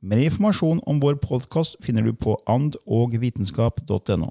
Mer 0.00 0.16
informasjon 0.24 0.78
om 0.88 1.00
vår 1.00 1.18
podkast 1.20 1.74
finner 1.84 2.00
du 2.00 2.14
på 2.16 2.32
andogvitenskap.no. 2.48 4.28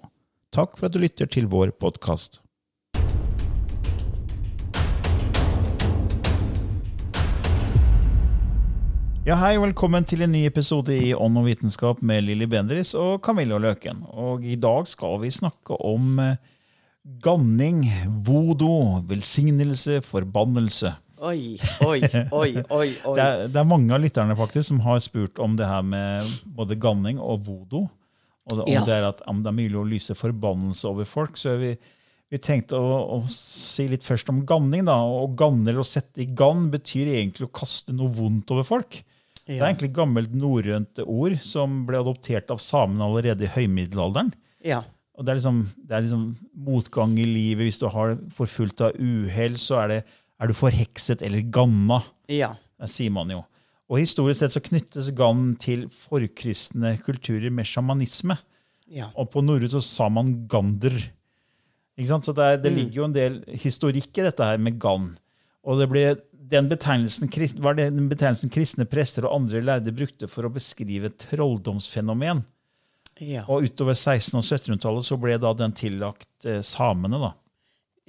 Takk 0.50 0.72
for 0.74 0.88
at 0.88 0.96
du 0.96 1.04
lytter 1.04 1.30
til 1.30 1.46
vår 1.46 1.70
podkast. 1.78 2.40
Ja, 9.28 9.38
hei, 9.38 9.60
velkommen 9.62 10.10
til 10.10 10.26
en 10.26 10.34
ny 10.34 10.48
episode 10.50 10.96
i 10.96 11.14
Ånd 11.14 11.38
og 11.38 11.46
vitenskap 11.52 12.02
med 12.02 12.26
Lilly 12.26 12.50
Bendriss 12.50 12.96
og 12.98 13.20
Camilla 13.22 13.62
Løken. 13.62 14.02
Og 14.10 14.42
I 14.42 14.58
dag 14.58 14.90
skal 14.90 15.20
vi 15.22 15.30
snakke 15.30 15.78
om 15.86 16.18
eh, 16.24 16.42
ganning, 17.22 17.86
vodo, 18.26 19.04
velsignelse, 19.06 20.02
forbannelse. 20.02 20.96
Oi, 21.20 21.58
oi, 21.84 22.00
oi, 22.32 22.52
oi. 22.72 22.90
oi. 23.04 23.16
Det 23.18 23.24
er, 23.24 23.46
det 23.52 23.60
er 23.60 23.68
mange 23.68 23.92
av 23.96 24.00
lytterne 24.04 24.36
faktisk 24.40 24.70
som 24.70 24.80
har 24.86 25.02
spurt 25.04 25.40
om 25.44 25.58
det 25.60 25.68
her 25.68 25.84
med 25.84 26.28
både 26.56 26.78
ganning 26.80 27.20
og 27.20 27.42
vodo. 27.48 27.86
Og 28.50 28.56
det, 28.56 28.64
om 28.66 28.72
Ja. 28.74 28.84
det 28.88 28.94
er 28.96 29.08
at 29.10 29.20
om 29.30 29.42
det 29.44 29.52
er 29.52 29.58
mulig 29.58 29.78
å 29.78 29.88
lyse 29.88 30.16
forbannelse 30.18 30.88
over 30.90 31.06
folk. 31.10 31.36
Så 31.38 31.58
vi, 31.60 31.74
vi 32.32 32.40
tenkte 32.42 32.80
å, 32.80 33.02
å 33.18 33.20
si 33.30 33.88
litt 33.92 34.06
først 34.08 34.32
om 34.32 34.46
ganning. 34.48 34.86
da, 34.88 34.96
Å 35.04 35.28
ganne 35.38 35.68
eller 35.70 35.84
å 35.84 35.88
sette 35.88 36.24
i 36.24 36.30
gann 36.32 36.70
betyr 36.74 37.12
egentlig 37.20 37.50
å 37.50 37.54
kaste 37.62 37.94
noe 37.94 38.10
vondt 38.16 38.50
over 38.56 38.66
folk. 38.68 39.02
Det 39.50 39.58
er 39.58 39.66
egentlig 39.72 39.90
et 39.90 39.98
gammelt 39.98 40.34
norrønt 40.38 41.00
ord 41.10 41.36
som 41.42 41.84
ble 41.88 41.98
adoptert 41.98 42.52
av 42.54 42.60
samene 42.62 43.02
allerede 43.08 43.48
i 43.48 43.50
høymiddelalderen. 43.56 44.30
Ja. 44.62 44.84
Og 45.18 45.26
det 45.26 45.34
er, 45.34 45.40
liksom, 45.42 45.64
det 45.90 45.96
er 45.98 46.04
liksom 46.06 46.26
motgang 46.70 47.16
i 47.20 47.26
livet. 47.28 47.66
Hvis 47.66 47.80
du 47.82 47.88
har 47.92 48.14
forfulgt 48.38 48.80
av 48.86 48.94
uhell, 49.02 49.58
så 49.60 49.82
er, 49.82 49.88
det, 49.92 49.98
er 50.40 50.50
du 50.50 50.56
forhekset 50.56 51.24
eller 51.26 51.44
ganna. 51.52 52.00
Ja. 52.32 52.54
Det 52.80 52.90
sier 52.92 53.14
man 53.14 53.32
jo. 53.34 53.44
Og 53.90 54.04
historisk 54.04 54.44
sett 54.44 54.54
så 54.54 54.62
knyttes 54.64 55.10
gam 55.18 55.56
til 55.62 55.88
forkristne 55.92 56.94
kulturer 57.04 57.50
med 57.54 57.68
sjamanisme. 57.68 58.38
Ja. 58.90 59.10
Og 59.18 59.32
på 59.34 59.42
norrønt 59.46 59.74
så 59.74 59.82
sa 59.86 60.10
man 60.14 60.46
gander. 60.50 60.96
Så 62.00 62.32
det, 62.32 62.46
er, 62.46 62.60
det 62.64 62.72
ligger 62.72 63.02
jo 63.02 63.08
en 63.10 63.16
del 63.16 63.42
historikk 63.60 64.22
i 64.22 64.24
dette 64.30 64.46
her 64.46 64.62
med 64.62 64.78
gann. 64.80 65.10
Og 65.68 65.82
det 65.82 65.90
ble, 65.92 66.04
den 66.32 66.70
betegnelsen, 66.72 67.28
var 67.60 67.76
det 67.76 67.90
den 67.92 68.08
betegnelsen 68.12 68.54
kristne 68.54 68.88
prester 68.90 69.28
og 69.28 69.36
andre 69.42 69.60
lærde 69.66 69.94
brukte 69.96 70.30
for 70.32 70.48
å 70.48 70.54
beskrive 70.54 71.12
trolldomsfenomen. 71.26 72.46
Ja. 73.20 73.44
Og 73.52 73.68
utover 73.68 73.98
1600- 73.98 74.40
og 74.40 74.46
1700-tallet 74.46 75.10
så 75.10 75.18
ble 75.20 75.36
da 75.44 75.52
den 75.60 75.76
tillagt 75.76 76.48
eh, 76.48 76.62
samene. 76.64 77.20
da. 77.20 77.34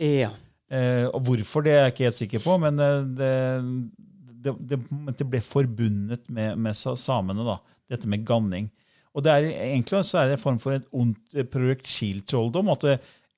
Ja. 0.06 0.30
Eh, 0.70 1.06
og 1.10 1.24
hvorfor, 1.26 1.64
det 1.66 1.72
er 1.74 1.80
jeg 1.84 1.94
ikke 1.94 2.06
helt 2.06 2.18
sikker 2.18 2.42
på, 2.44 2.56
men 2.62 2.78
eh, 2.78 2.98
det, 3.18 4.52
det, 4.70 4.78
det, 5.18 5.26
ble 5.26 5.40
forbundet 5.42 6.28
med, 6.30 6.60
med 6.62 6.76
samene, 6.78 7.46
da, 7.46 7.56
dette 7.90 8.10
med 8.10 8.22
ganning. 8.26 8.68
Og 9.10 9.24
det 9.26 9.32
er 9.32 9.48
egentlig 9.50 10.04
så 10.06 10.20
er 10.20 10.30
det 10.30 10.38
en 10.38 10.44
form 10.44 10.60
for 10.62 10.76
et 10.76 10.86
ondt 10.94 11.34
eh, 11.34 11.48
projektiltrolldom. 11.50 12.70
At 12.70 12.86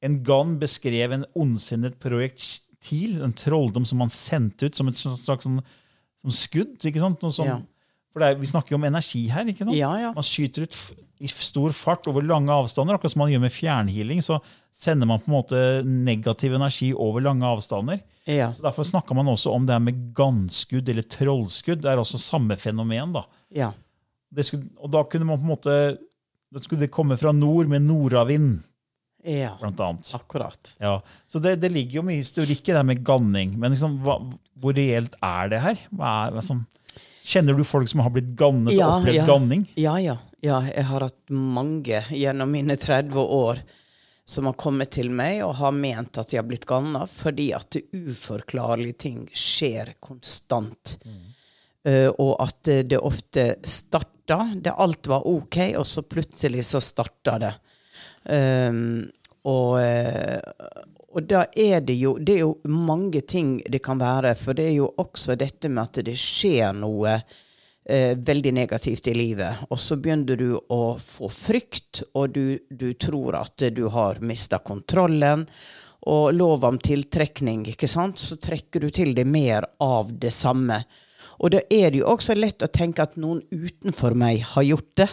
en 0.05 0.19
gann 0.27 0.59
beskrev 0.61 1.17
en 1.17 1.25
ondsinnet 1.39 1.97
projektil, 2.03 3.23
en 3.25 3.33
trolldom 3.37 3.87
som 3.89 4.03
man 4.03 4.13
sendte 4.13 4.69
ut 4.69 4.77
som 4.77 4.91
et 4.91 4.99
slags 5.01 5.47
sånn, 5.47 5.63
som 6.23 6.35
skudd. 6.37 6.77
ikke 6.85 7.01
sant? 7.03 7.25
Sånn, 7.25 7.49
Ja. 7.49 7.61
For 8.13 8.21
er, 8.21 8.37
Vi 8.37 8.51
snakker 8.51 8.75
jo 8.75 8.77
om 8.77 8.85
energi 8.85 9.25
her. 9.33 9.47
ikke 9.49 9.65
sant? 9.65 9.73
Ja, 9.79 9.95
ja. 9.97 10.13
Man 10.13 10.27
skyter 10.27 10.67
ut 10.67 10.77
i 11.23 11.31
stor 11.31 11.73
fart 11.73 12.07
over 12.11 12.21
lange 12.21 12.53
avstander, 12.53 12.99
akkurat 12.99 13.15
som 13.15 13.23
man 13.25 13.33
gjør 13.33 13.45
med 13.47 13.55
fjernhealing. 13.55 14.21
Så 14.21 14.37
sender 14.73 15.07
man 15.07 15.21
på 15.21 15.31
en 15.31 15.37
måte 15.37 15.61
negativ 15.87 16.55
energi 16.57 16.93
over 16.95 17.21
lange 17.25 17.47
avstander. 17.47 18.01
Ja. 18.25 18.53
Så 18.55 18.63
Derfor 18.63 18.87
snakker 18.87 19.15
man 19.19 19.29
også 19.31 19.53
om 19.53 19.67
det 19.67 19.75
her 19.77 19.83
med 19.83 20.03
ganskudd 20.17 20.89
eller 20.89 21.07
trollskudd. 21.11 21.83
Det 21.83 21.91
er 21.93 22.01
også 22.03 22.21
samme 22.23 22.57
fenomen. 22.57 23.13
da. 23.17 23.25
Ja. 23.51 23.73
Det 24.33 24.47
skulle, 24.49 24.71
og 24.81 24.91
da 24.95 25.03
kunne 25.05 25.27
man 25.29 25.39
på 25.41 25.45
en 25.45 25.53
måte 25.53 25.75
Da 26.53 26.61
skulle 26.61 26.81
det 26.85 26.91
komme 26.93 27.17
fra 27.17 27.33
nord 27.33 27.67
med 27.69 27.81
nordavind, 27.83 28.61
Ja. 29.25 29.55
blant 29.61 29.79
annet. 29.81 30.11
Akkurat. 30.15 30.75
Ja, 30.81 31.01
så 31.27 31.39
det, 31.41 31.55
det 31.63 31.71
ligger 31.73 32.01
jo 32.01 32.03
mye 32.03 32.19
historikk 32.21 32.69
i 32.69 32.73
det 32.77 32.83
med 32.85 33.05
ganning. 33.05 33.55
Men 33.59 33.73
liksom, 33.73 33.95
hva, 34.05 34.19
hvor 34.61 34.75
reelt 34.77 35.15
er 35.23 35.49
det 35.49 35.61
her? 35.65 35.81
Hva 35.95 36.11
er, 36.27 36.35
hva 36.35 36.43
som, 36.45 36.67
kjenner 37.25 37.57
du 37.57 37.63
folk 37.65 37.89
som 37.89 38.03
har 38.05 38.11
blitt 38.13 38.35
gannet 38.37 38.75
Ja, 38.75 38.89
og 38.91 39.01
opplevd 39.01 39.17
ja. 39.17 39.25
ganning? 39.29 39.63
Ja, 39.81 39.95
ja. 40.03 40.19
ja. 40.45 40.61
Jeg 40.69 40.85
har 40.91 41.07
hatt 41.07 41.31
mange 41.33 42.03
gjennom 42.11 42.53
mine 42.53 42.77
30 42.77 43.17
år 43.17 43.63
som 44.25 44.47
har 44.47 44.57
kommet 44.59 44.93
til 44.95 45.11
meg 45.11 45.43
og 45.45 45.57
har 45.59 45.75
ment 45.75 46.19
at 46.21 46.31
de 46.31 46.39
har 46.39 46.47
blitt 46.47 46.67
ganna 46.69 47.05
fordi 47.11 47.51
at 47.57 47.71
det 47.75 47.89
uforklarlige 47.93 48.99
ting 49.07 49.25
skjer 49.35 49.95
konstant. 50.01 50.97
Eh, 51.85 52.09
og 52.09 52.37
at 52.43 52.63
det, 52.69 52.83
det 52.95 53.03
ofte 53.03 53.47
starta 53.65 54.53
det 54.55 54.71
Alt 54.79 55.09
var 55.11 55.27
ok, 55.27 55.59
og 55.77 55.87
så 55.87 56.05
plutselig 56.07 56.63
så 56.65 56.81
starta 56.81 57.39
det. 57.43 57.53
Um, 58.23 59.03
og, 59.51 59.81
eh, 59.83 60.39
og 61.11 61.25
da 61.27 61.41
er 61.59 61.81
det 61.83 61.97
jo 61.99 62.13
Det 62.23 62.37
er 62.37 62.45
jo 62.45 62.53
mange 62.71 63.21
ting 63.27 63.57
det 63.67 63.83
kan 63.83 63.99
være. 63.99 64.37
For 64.39 64.55
det 64.55 64.69
er 64.71 64.77
jo 64.77 64.93
også 65.03 65.35
dette 65.37 65.69
med 65.69 65.83
at 65.83 66.05
det 66.07 66.15
skjer 66.19 66.71
noe 66.79 67.19
eh, 67.85 68.17
veldig 68.19 68.53
negativt 68.55 69.09
i 69.09 69.15
livet. 69.17 69.65
Og 69.71 69.79
så 69.79 69.99
begynner 70.01 70.39
du 70.39 70.57
å 70.57 70.97
få 70.99 71.31
frykt, 71.33 72.03
og 72.15 72.35
du, 72.37 72.59
du 72.71 72.93
tror 72.95 73.41
at 73.43 73.69
du 73.75 73.87
har 73.93 74.21
mista 74.25 74.63
kontrollen. 74.63 75.47
Og 76.11 76.33
lov 76.35 76.65
om 76.67 76.81
tiltrekning, 76.83 77.63
ikke 77.71 77.89
sant? 77.91 78.19
så 78.19 78.37
trekker 78.43 78.83
du 78.83 78.91
til 78.91 79.15
deg 79.15 79.29
mer 79.29 79.69
av 79.83 80.11
det 80.11 80.33
samme. 80.35 80.81
Og 81.43 81.55
da 81.55 81.63
er 81.71 81.93
det 81.93 82.03
jo 82.03 82.11
også 82.11 82.35
lett 82.39 82.63
å 82.63 82.71
tenke 82.71 83.05
at 83.05 83.15
noen 83.21 83.43
utenfor 83.51 84.15
meg 84.19 84.43
har 84.53 84.67
gjort 84.67 84.91
det. 84.99 85.09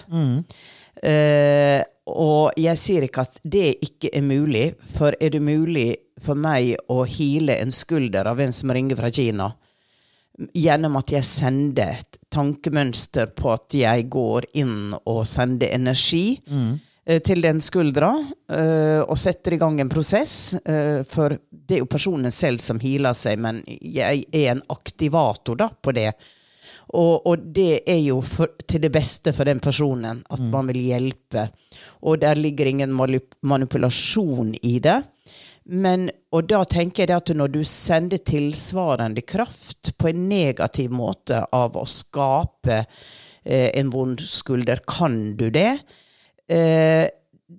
Eh, 1.05 1.81
og 2.09 2.57
jeg 2.59 2.79
sier 2.81 3.05
ikke 3.05 3.23
at 3.23 3.37
det 3.43 3.77
ikke 3.85 4.11
er 4.17 4.25
mulig, 4.25 4.65
for 4.97 5.15
er 5.21 5.33
det 5.35 5.41
mulig 5.45 5.87
for 6.23 6.35
meg 6.35 6.73
å 6.91 7.03
hile 7.07 7.59
en 7.61 7.71
skulder 7.71 8.27
av 8.27 8.41
en 8.43 8.53
som 8.55 8.73
ringer 8.73 8.99
fra 8.99 9.11
Kina, 9.13 9.51
gjennom 10.55 10.97
at 10.99 11.13
jeg 11.13 11.27
sender 11.27 11.99
et 11.99 12.18
tankemønster 12.33 13.31
på 13.35 13.51
at 13.53 13.73
jeg 13.73 14.07
går 14.11 14.49
inn 14.61 14.93
og 14.99 15.25
sender 15.27 15.73
energi 15.73 16.39
eh, 17.05 17.19
til 17.25 17.41
den 17.41 17.61
skuldra, 17.61 18.11
eh, 18.51 19.01
og 19.01 19.17
setter 19.17 19.55
i 19.55 19.61
gang 19.61 19.79
en 19.81 19.89
prosess. 19.89 20.55
eh, 20.65 21.01
for 21.09 21.37
det 21.49 21.77
er 21.77 21.83
jo 21.83 21.89
personen 21.89 22.31
selv 22.31 22.61
som 22.63 22.79
healer 22.79 23.17
seg, 23.17 23.39
men 23.39 23.63
jeg 23.67 24.25
er 24.31 24.51
en 24.53 24.65
aktivator 24.69 25.57
da, 25.57 25.69
på 25.69 25.95
det. 25.97 26.11
Og, 26.89 27.27
og 27.29 27.41
det 27.53 27.83
er 27.85 27.99
jo 28.01 28.17
for, 28.25 28.55
til 28.65 28.81
det 28.81 28.89
beste 28.93 29.33
for 29.35 29.45
den 29.45 29.59
personen, 29.61 30.23
at 30.25 30.41
man 30.49 30.69
vil 30.71 30.81
hjelpe. 30.87 31.49
Og 32.01 32.17
der 32.21 32.39
ligger 32.39 32.65
ingen 32.65 32.95
manipulasjon 32.97 34.55
i 34.65 34.79
det. 34.81 34.97
Men, 35.69 36.07
og 36.33 36.47
da 36.49 36.63
tenker 36.65 37.03
jeg 37.03 37.11
det 37.11 37.17
at 37.19 37.31
når 37.37 37.51
du 37.53 37.59
sender 37.67 38.21
tilsvarende 38.25 39.21
kraft 39.21 39.91
på 40.01 40.09
en 40.09 40.25
negativ 40.31 40.93
måte 40.95 41.43
av 41.53 41.77
å 41.77 41.85
skape 41.85 42.79
eh, 42.81 43.69
en 43.77 43.91
vond 43.93 44.21
skulder, 44.21 44.81
kan 44.89 45.35
du 45.37 45.49
det? 45.53 45.75
Eh, 46.49 47.05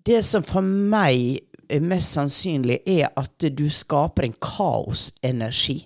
det 0.07 0.21
som 0.27 0.43
for 0.47 0.67
meg 0.67 1.39
er 1.71 1.87
mest 1.87 2.17
sannsynlig, 2.17 2.81
er 2.89 3.13
at 3.15 3.47
du 3.55 3.69
skaper 3.71 4.27
en 4.27 4.37
kaosenergi. 4.43 5.85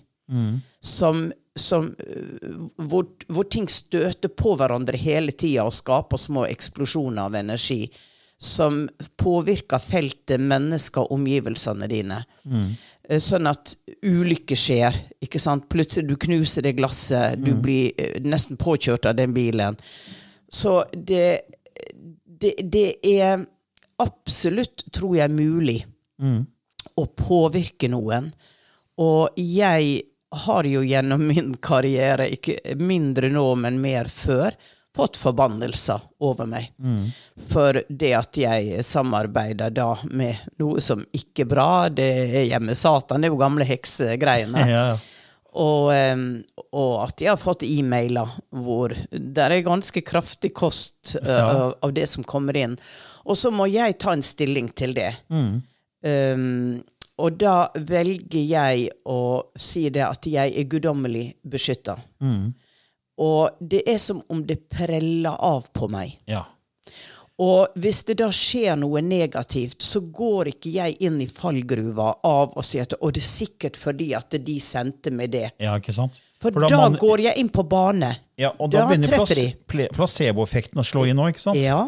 Som, 0.80 1.26
som 1.60 1.90
øh, 2.00 2.56
hvor, 2.88 3.10
hvor 3.28 3.48
ting 3.52 3.68
støter 3.68 4.32
på 4.32 4.56
hverandre 4.56 4.96
hele 5.00 5.36
tida 5.36 5.66
og 5.68 5.76
skaper 5.76 6.20
små 6.20 6.48
eksplosjoner 6.48 7.28
av 7.28 7.36
energi. 7.44 7.82
Som 8.44 8.82
påvirker 9.20 9.80
feltet, 9.80 10.42
mennesker, 10.42 11.08
omgivelsene 11.14 11.88
dine. 11.88 12.20
Mm. 12.44 12.74
Sånn 13.20 13.48
at 13.48 13.74
ulykker 14.04 14.58
skjer. 14.58 14.96
ikke 15.24 15.40
sant? 15.40 15.66
Plutselig 15.72 16.08
du 16.12 16.18
knuser 16.20 16.64
det 16.64 16.76
glasset, 16.78 17.40
du 17.40 17.54
blir 17.60 17.92
eh, 17.96 18.20
nesten 18.24 18.60
påkjørt 18.60 19.08
av 19.08 19.16
den 19.18 19.34
bilen. 19.36 19.76
Så 20.48 20.82
det, 20.92 21.40
det, 22.24 22.54
det 22.62 22.88
er 23.00 23.44
absolutt, 24.02 24.86
tror 24.92 25.16
jeg, 25.18 25.32
mulig 25.32 25.80
å 26.96 27.06
påvirke 27.06 27.88
noen. 27.90 28.30
Og 29.02 29.38
jeg 29.40 30.02
har 30.44 30.66
jo 30.66 30.82
gjennom 30.86 31.26
min 31.26 31.54
karriere, 31.62 32.28
ikke 32.34 32.76
mindre 32.80 33.30
nå, 33.30 33.44
men 33.58 33.80
mer 33.82 34.10
før, 34.10 34.54
fått 34.94 35.16
forbannelser 35.18 36.00
over 36.22 36.46
meg. 36.46 36.68
For 37.50 37.80
det 37.88 38.12
at 38.14 38.38
jeg 38.38 38.84
samarbeider 38.86 39.72
da 39.74 39.88
med 40.14 40.38
noe 40.62 40.80
som 40.84 41.02
ikke 41.14 41.42
er 41.42 41.50
bra, 41.50 41.68
det 41.90 42.06
er 42.38 42.46
hjemme 42.52 42.76
Satan, 42.78 43.20
det 43.24 43.28
er 43.28 43.34
jo 43.34 43.40
gamle 43.42 43.66
heksegreiene. 43.68 44.68
Ja. 44.74 44.86
Og, 45.54 45.86
og 46.74 46.94
at 47.04 47.20
jeg 47.22 47.30
har 47.30 47.38
fått 47.38 47.62
e-mailer 47.62 48.26
hvor 48.50 48.90
det 49.14 49.38
er 49.44 49.60
ganske 49.62 50.00
kraftig 50.02 50.50
kost 50.58 51.12
eh, 51.20 51.28
Ja. 51.30 51.44
av, 51.46 51.74
av 51.86 51.92
det 51.94 52.08
som 52.10 52.24
kommer 52.26 52.56
inn. 52.58 52.74
Og 53.22 53.38
så 53.38 53.52
må 53.54 53.68
jeg 53.70 53.94
ta 54.02 54.16
en 54.16 54.22
stilling 54.26 54.72
til 54.74 54.96
det. 54.98 55.12
Um, 56.02 56.82
og 57.22 57.38
da 57.38 57.68
velger 57.78 58.42
jeg 58.42 58.88
å 59.06 59.20
si 59.54 59.86
det 59.94 60.02
at 60.02 60.26
jeg 60.26 60.50
er 60.58 60.66
guddommelig 60.74 61.28
beskytta. 61.46 61.94
Og 63.18 63.50
det 63.60 63.82
er 63.88 63.98
som 64.02 64.22
om 64.28 64.40
det 64.46 64.68
preller 64.68 65.36
av 65.38 65.68
på 65.72 65.88
meg. 65.90 66.18
ja. 66.26 66.44
Og 67.42 67.72
hvis 67.82 68.04
det 68.06 68.14
da 68.20 68.28
skjer 68.30 68.76
noe 68.78 69.00
negativt, 69.02 69.82
så 69.82 69.98
går 70.14 70.52
ikke 70.52 70.70
jeg 70.70 70.94
inn 71.02 71.16
i 71.18 71.26
fallgruva 71.26 72.12
av 72.22 72.52
å 72.54 72.62
si 72.62 72.78
at 72.78 72.94
å, 72.94 73.08
det 73.10 73.24
er 73.24 73.26
sikkert 73.26 73.74
fordi 73.76 74.12
at 74.14 74.36
de 74.46 74.54
sendte 74.62 75.10
meg 75.10 75.32
det. 75.32 75.48
Ja, 75.58 75.72
ikke 75.80 75.90
sant? 75.96 76.20
For, 76.38 76.54
da 76.54 76.68
da 76.70 76.78
man- 76.84 76.94
går 77.00 77.24
jeg 77.24 77.36
inn 77.42 77.48
på 77.50 77.64
bane. 77.66 78.12
Ja, 78.38 78.52
og 78.58 78.70
da 78.70 78.84
Da 78.84 78.86
begynner 78.92 79.08
plas, 79.16 79.34
placeboeffekten 79.96 80.78
å 80.78 80.86
slå 80.86 81.08
inn 81.10 81.16
nå, 81.18 81.26
ikke 81.32 81.42
sant? 81.42 81.58
Ja. 81.58 81.80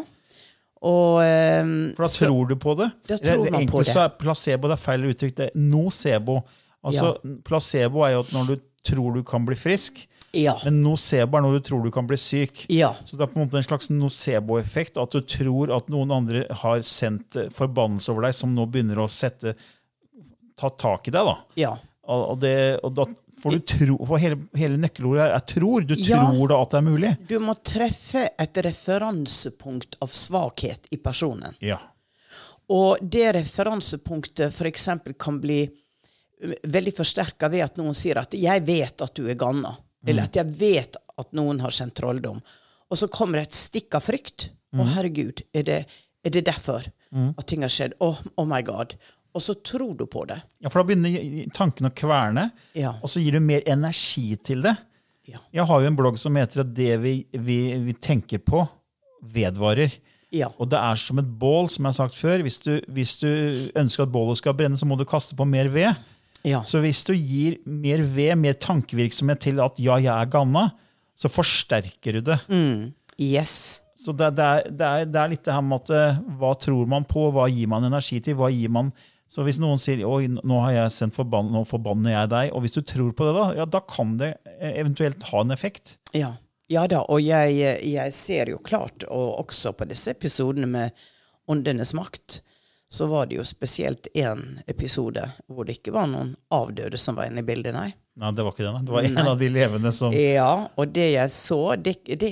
Og 0.83 1.23
um, 1.23 1.93
For 1.95 2.03
da 2.03 2.11
så- 2.11 2.25
tror 2.27 2.47
du 2.51 2.55
på 2.59 2.75
det. 2.77 2.91
Da 3.07 3.15
tror 3.17 3.47
Eller, 3.47 3.51
man 3.55 3.67
på 3.71 3.83
det. 3.85 3.93
så 3.93 4.03
er 4.03 4.09
placebo 4.19 4.67
det 4.67 4.75
er 4.75 4.83
feil 4.83 5.07
uttrykk. 5.13 5.35
Det 5.39 5.47
er 5.47 5.57
nocebo. 5.59 6.41
Altså, 6.83 7.15
Placebo 7.47 8.03
er 8.03 8.11
jo 8.17 8.19
at 8.27 8.33
når 8.35 8.47
du 8.51 8.59
tror 8.83 9.13
du 9.15 9.23
kan 9.23 9.45
bli 9.47 9.55
frisk, 9.55 10.03
Ja. 10.35 10.57
men 10.65 10.81
nocebo 10.83 11.37
er 11.37 11.43
når 11.45 11.57
du 11.57 11.65
tror 11.69 11.85
du 11.85 11.91
kan 11.93 12.07
bli 12.07 12.17
syk. 12.19 12.65
Ja. 12.73 12.91
Så 13.05 13.15
det 13.15 13.25
er 13.25 13.31
på 13.31 13.39
en 13.39 13.45
måte 13.45 13.59
en 13.59 13.65
slags 13.65 13.89
nocebo-effekt. 13.89 14.99
At 15.01 15.15
du 15.15 15.21
tror 15.23 15.71
at 15.75 15.87
noen 15.93 16.11
andre 16.13 16.43
har 16.61 16.83
sendt 16.85 17.37
eh, 17.39 17.51
forbannelse 17.53 18.11
over 18.13 18.27
deg, 18.27 18.35
som 18.37 18.55
nå 18.55 18.67
begynner 18.69 18.99
å 19.01 19.07
sette 19.11 19.55
ta 20.57 20.69
tak 20.73 21.07
i 21.07 21.15
deg. 21.15 21.31
da. 21.31 21.37
ja. 21.67 21.77
Og, 22.07 22.37
det, 22.39 22.79
og 22.87 22.93
da 22.95 23.03
får 23.41 23.51
du 23.51 23.63
tro, 23.67 23.97
for 24.07 24.21
hele, 24.21 24.37
hele 24.55 24.77
nøkkelordet 24.79 25.25
er, 25.25 25.41
tror. 25.43 25.83
Du 25.83 25.95
tror 25.99 26.47
da 26.47 26.59
at 26.63 26.71
det 26.71 26.79
er 26.79 26.85
mulig. 26.85 27.11
Du 27.27 27.35
må 27.43 27.57
treffe 27.59 28.29
et 28.39 28.59
referansepunkt 28.63 29.99
av 30.03 30.13
svakhet 30.15 30.87
i 30.95 31.01
personen. 31.03 31.57
Ja. 31.59 31.81
Og 32.71 33.03
det 33.03 33.25
referansepunktet 33.37 34.55
f.eks. 34.55 34.87
kan 35.19 35.41
bli 35.43 35.61
uh, 35.67 36.55
veldig 36.63 36.95
forsterka 36.95 37.51
ved 37.51 37.67
at 37.67 37.77
noen 37.79 37.95
sier 37.95 38.19
at 38.23 38.35
'jeg 38.35 38.65
vet 38.67 39.03
at 39.03 39.13
du 39.15 39.27
er 39.27 39.39
ganna', 39.39 39.75
eller 40.05 40.23
at 40.23 40.35
'jeg 40.35 40.45
vet 40.59 40.95
at 41.17 41.31
noen 41.33 41.59
har 41.59 41.69
kjent 41.71 41.95
trolldom'. 41.95 42.41
Og 42.89 42.97
så 42.97 43.07
kommer 43.09 43.39
det 43.39 43.47
et 43.47 43.53
stikk 43.53 43.95
av 43.95 44.03
frykt. 44.03 44.49
'Å, 44.75 44.85
herregud, 44.93 45.41
er 45.53 45.63
det, 45.63 45.85
er 46.23 46.29
det 46.29 46.45
derfor 46.45 46.83
at 47.13 47.47
ting 47.47 47.61
har 47.61 47.69
skjedd?' 47.69 47.93
Å, 47.99 48.17
oh 48.37 48.45
my 48.45 48.61
god. 48.61 48.95
Og 49.33 49.41
så 49.41 49.53
tror 49.63 49.95
du 49.97 50.05
på 50.05 50.25
det. 50.27 50.41
ja, 50.61 50.69
for 50.69 50.81
da 50.81 50.87
begynner 50.87 51.49
tanken 51.53 51.85
å 51.85 51.93
kverne, 51.93 52.51
Ja. 52.73 52.91
og 53.03 53.09
så 53.09 53.21
gir 53.21 53.33
du 53.33 53.39
mer 53.39 53.61
energi 53.67 54.35
til 54.43 54.61
det. 54.61 54.77
Ja. 55.27 55.37
Jeg 55.53 55.65
har 55.67 55.81
jo 55.81 55.87
en 55.87 55.95
blogg 55.95 56.17
som 56.17 56.35
heter 56.35 56.61
at 56.61 56.73
det 56.73 56.97
vi, 57.01 57.25
vi, 57.33 57.77
vi 57.77 57.93
tenker 57.93 58.39
på, 58.39 58.67
vedvarer. 59.23 59.91
Ja. 60.31 60.49
Og 60.59 60.69
det 60.69 60.79
er 60.79 60.95
som 60.95 61.19
et 61.19 61.27
bål, 61.39 61.69
som 61.69 61.85
jeg 61.85 61.93
har 61.93 62.07
sagt 62.07 62.15
før. 62.15 62.41
Hvis 62.43 62.59
du, 62.59 62.81
hvis 62.87 63.17
du 63.21 63.27
ønsker 63.75 64.03
at 64.03 64.11
bålet 64.11 64.37
skal 64.37 64.53
brenne, 64.53 64.77
så 64.77 64.85
må 64.85 64.97
du 64.97 65.05
kaste 65.05 65.35
på 65.35 65.45
mer 65.47 65.69
ved. 65.69 65.95
Ja. 66.45 66.61
Så 66.67 66.81
hvis 66.83 67.01
du 67.07 67.13
gir 67.15 67.57
mer 67.65 68.03
ved, 68.03 68.35
mer 68.39 68.57
tankevirksomhet 68.61 69.41
til 69.47 69.61
at 69.63 69.79
ja, 69.81 69.97
jeg 70.01 70.13
er 70.13 70.31
ganna, 70.31 70.69
så 71.17 71.31
forsterker 71.31 72.19
du 72.19 72.25
det. 72.29 72.39
Mm. 72.51 72.93
Yes. 73.17 73.81
Så 73.97 74.13
det, 74.13 74.29
det, 74.37 74.45
er, 74.45 74.67
det, 74.69 74.87
er, 74.87 75.05
det 75.09 75.19
er 75.19 75.31
litt 75.33 75.45
det 75.45 75.53
her 75.55 75.63
med 75.65 75.81
at 75.81 75.93
eh, 75.97 76.19
hva 76.39 76.53
tror 76.61 76.89
man 76.89 77.05
på, 77.09 77.27
hva 77.33 77.47
gir 77.49 77.69
man 77.71 77.87
energi 77.87 78.21
til, 78.23 78.37
hva 78.39 78.51
gir 78.53 78.71
man 78.71 78.93
Så 79.27 79.43
hvis 79.43 79.57
noen 79.59 79.81
sier 79.81 80.05
oi, 80.07 80.29
nå 80.29 80.59
har 80.63 80.75
jeg 80.75 80.93
sendt 80.95 81.17
forbann, 81.17 81.49
nå 81.51 81.65
forbanner 81.67 82.13
jeg 82.13 82.31
deg, 82.31 82.51
og 82.55 82.63
hvis 82.63 82.77
du 82.77 82.83
tror 82.85 83.09
på 83.11 83.27
det, 83.27 83.33
da, 83.35 83.47
ja, 83.57 83.65
da 83.67 83.81
kan 83.83 84.13
det 84.21 84.35
eh, 84.53 84.77
eventuelt 84.77 85.25
ha 85.31 85.41
en 85.43 85.51
effekt. 85.51 85.97
Ja. 86.15 86.35
ja 86.71 86.85
da, 86.87 87.01
og 87.11 87.19
jeg, 87.25 87.57
jeg 87.83 88.15
ser 88.15 88.53
jo 88.53 88.61
klart, 88.63 89.03
og 89.09 89.41
også 89.41 89.73
på 89.75 89.89
disse 89.89 90.13
episodene 90.15 90.69
med 90.69 91.07
Åndenes 91.51 91.91
makt, 91.97 92.41
så 92.89 93.05
var 93.05 93.25
det 93.27 93.35
jo 93.35 93.43
spesielt 93.43 94.07
én 94.15 94.61
episode 94.67 95.25
hvor 95.47 95.67
det 95.67 95.79
ikke 95.79 95.93
var 95.95 96.07
noen 96.07 96.35
avdøde 96.53 96.99
som 97.01 97.17
var 97.17 97.27
inne 97.27 97.43
i 97.43 97.47
bildet, 97.47 97.75
nei. 97.75 97.89
Nei, 98.17 98.31
det 98.33 98.45
var 98.45 98.55
ikke 98.55 98.63
det. 98.63 98.71
nei. 98.73 98.85
Det 98.87 98.95
var 98.95 99.09
en 99.09 99.17
av 99.33 99.41
de 99.41 99.49
levende 99.51 99.91
som 99.93 100.15
Ja, 100.15 100.53
og 100.75 100.95
det 100.95 101.09
jeg 101.11 101.33
så 101.35 101.59
det, 101.75 101.97
det, 102.07 102.31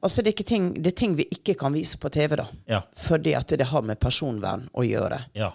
altså 0.00 0.24
det, 0.24 0.34
er 0.34 0.48
ting, 0.48 0.72
det 0.78 0.94
er 0.94 0.98
ting 1.04 1.14
vi 1.18 1.28
ikke 1.36 1.56
kan 1.60 1.76
vise 1.76 2.00
på 2.00 2.10
TV, 2.12 2.36
da. 2.40 2.48
Ja. 2.70 2.80
Fordi 2.96 3.36
at 3.36 3.52
det 3.52 3.68
har 3.70 3.84
med 3.84 4.00
personvern 4.00 4.68
å 4.72 4.86
gjøre. 4.86 5.24
ja. 5.36 5.54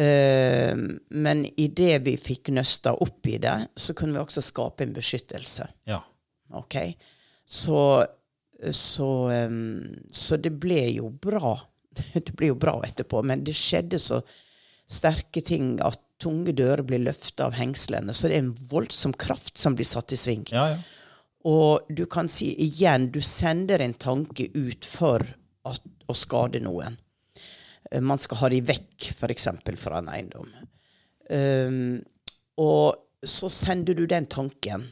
Uh, 0.00 0.78
men 1.10 1.42
idet 1.58 1.96
vi 2.06 2.12
fikk 2.16 2.52
nøsta 2.54 2.92
opp 3.02 3.26
i 3.26 3.40
det, 3.42 3.56
så 3.76 3.92
kunne 3.98 4.14
vi 4.14 4.22
også 4.22 4.40
skape 4.46 4.86
en 4.86 4.94
beskyttelse. 4.96 5.66
ja. 5.90 5.98
Ok? 6.56 6.76
Så, 7.46 8.04
så, 8.70 9.10
um, 9.30 9.82
så 10.10 10.38
det 10.38 10.52
ble 10.62 10.84
jo 10.94 11.10
bra. 11.10 11.56
Det 12.26 12.36
blir 12.36 12.52
jo 12.54 12.60
bra 12.60 12.76
etterpå, 12.86 13.22
men 13.26 13.44
det 13.46 13.56
skjedde 13.58 14.00
så 14.02 14.20
sterke 14.90 15.42
ting 15.46 15.76
at 15.86 16.00
tunge 16.20 16.52
dører 16.52 16.82
blir 16.84 17.00
løfta 17.02 17.46
av 17.48 17.54
hengslene. 17.56 18.12
Så 18.12 18.28
det 18.28 18.36
er 18.36 18.44
en 18.44 18.56
voldsom 18.70 19.14
kraft 19.16 19.58
som 19.58 19.76
blir 19.78 19.88
satt 19.88 20.12
i 20.12 20.18
sving. 20.20 20.48
ja, 20.52 20.72
ja. 20.74 20.80
Og 21.48 21.86
du 21.88 22.04
kan 22.04 22.28
si 22.28 22.50
igjen, 22.60 23.06
du 23.12 23.22
sender 23.24 23.80
en 23.80 23.94
tanke 23.96 24.50
ut 24.52 24.84
for 24.84 25.24
at, 25.64 25.86
å 26.04 26.16
skade 26.16 26.60
noen. 26.60 26.98
Eh, 27.90 28.02
Man 28.04 28.20
skal 28.20 28.42
ha 28.42 28.50
de 28.52 28.60
vekk, 28.60 29.06
f.eks. 29.14 29.48
fra 29.80 30.02
en 30.02 30.10
eiendom. 30.12 30.50
Um, 31.30 32.02
og 32.60 33.00
så 33.24 33.48
sender 33.48 33.96
du 33.96 34.04
den 34.10 34.26
tanken 34.28 34.84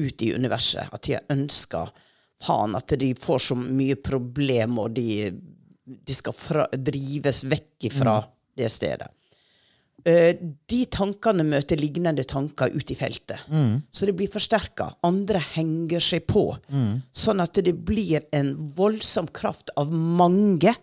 ut 0.00 0.22
i 0.22 0.32
universet. 0.32 0.88
At 0.88 1.04
de 1.04 1.20
ønsker 1.34 1.92
faen 2.44 2.76
at 2.78 2.96
de 3.00 3.12
får 3.18 3.44
så 3.50 3.56
mye 3.58 3.96
problem, 4.00 4.78
og 4.80 4.96
de, 4.96 5.30
de 5.84 6.14
skal 6.16 6.32
fra, 6.36 6.66
drives 6.72 7.44
vekk 7.44 7.90
fra 7.92 8.18
det 8.56 8.70
stedet. 8.72 9.10
Eh, 10.04 10.36
de 10.68 10.80
tankene 10.92 11.44
møter 11.48 11.80
lignende 11.80 12.26
tanker 12.28 12.72
ute 12.74 12.92
i 12.92 12.96
feltet. 12.98 13.46
Så 13.90 14.04
det 14.04 14.12
blir 14.18 14.28
forsterka. 14.28 14.90
Andre 15.06 15.40
henger 15.54 16.00
seg 16.00 16.26
på. 16.28 16.50
Sånn 17.10 17.40
at 17.40 17.56
det 17.64 17.72
blir 17.88 18.26
en 18.36 18.54
voldsom 18.76 19.30
kraft 19.32 19.72
av 19.80 19.92
mange. 19.92 20.74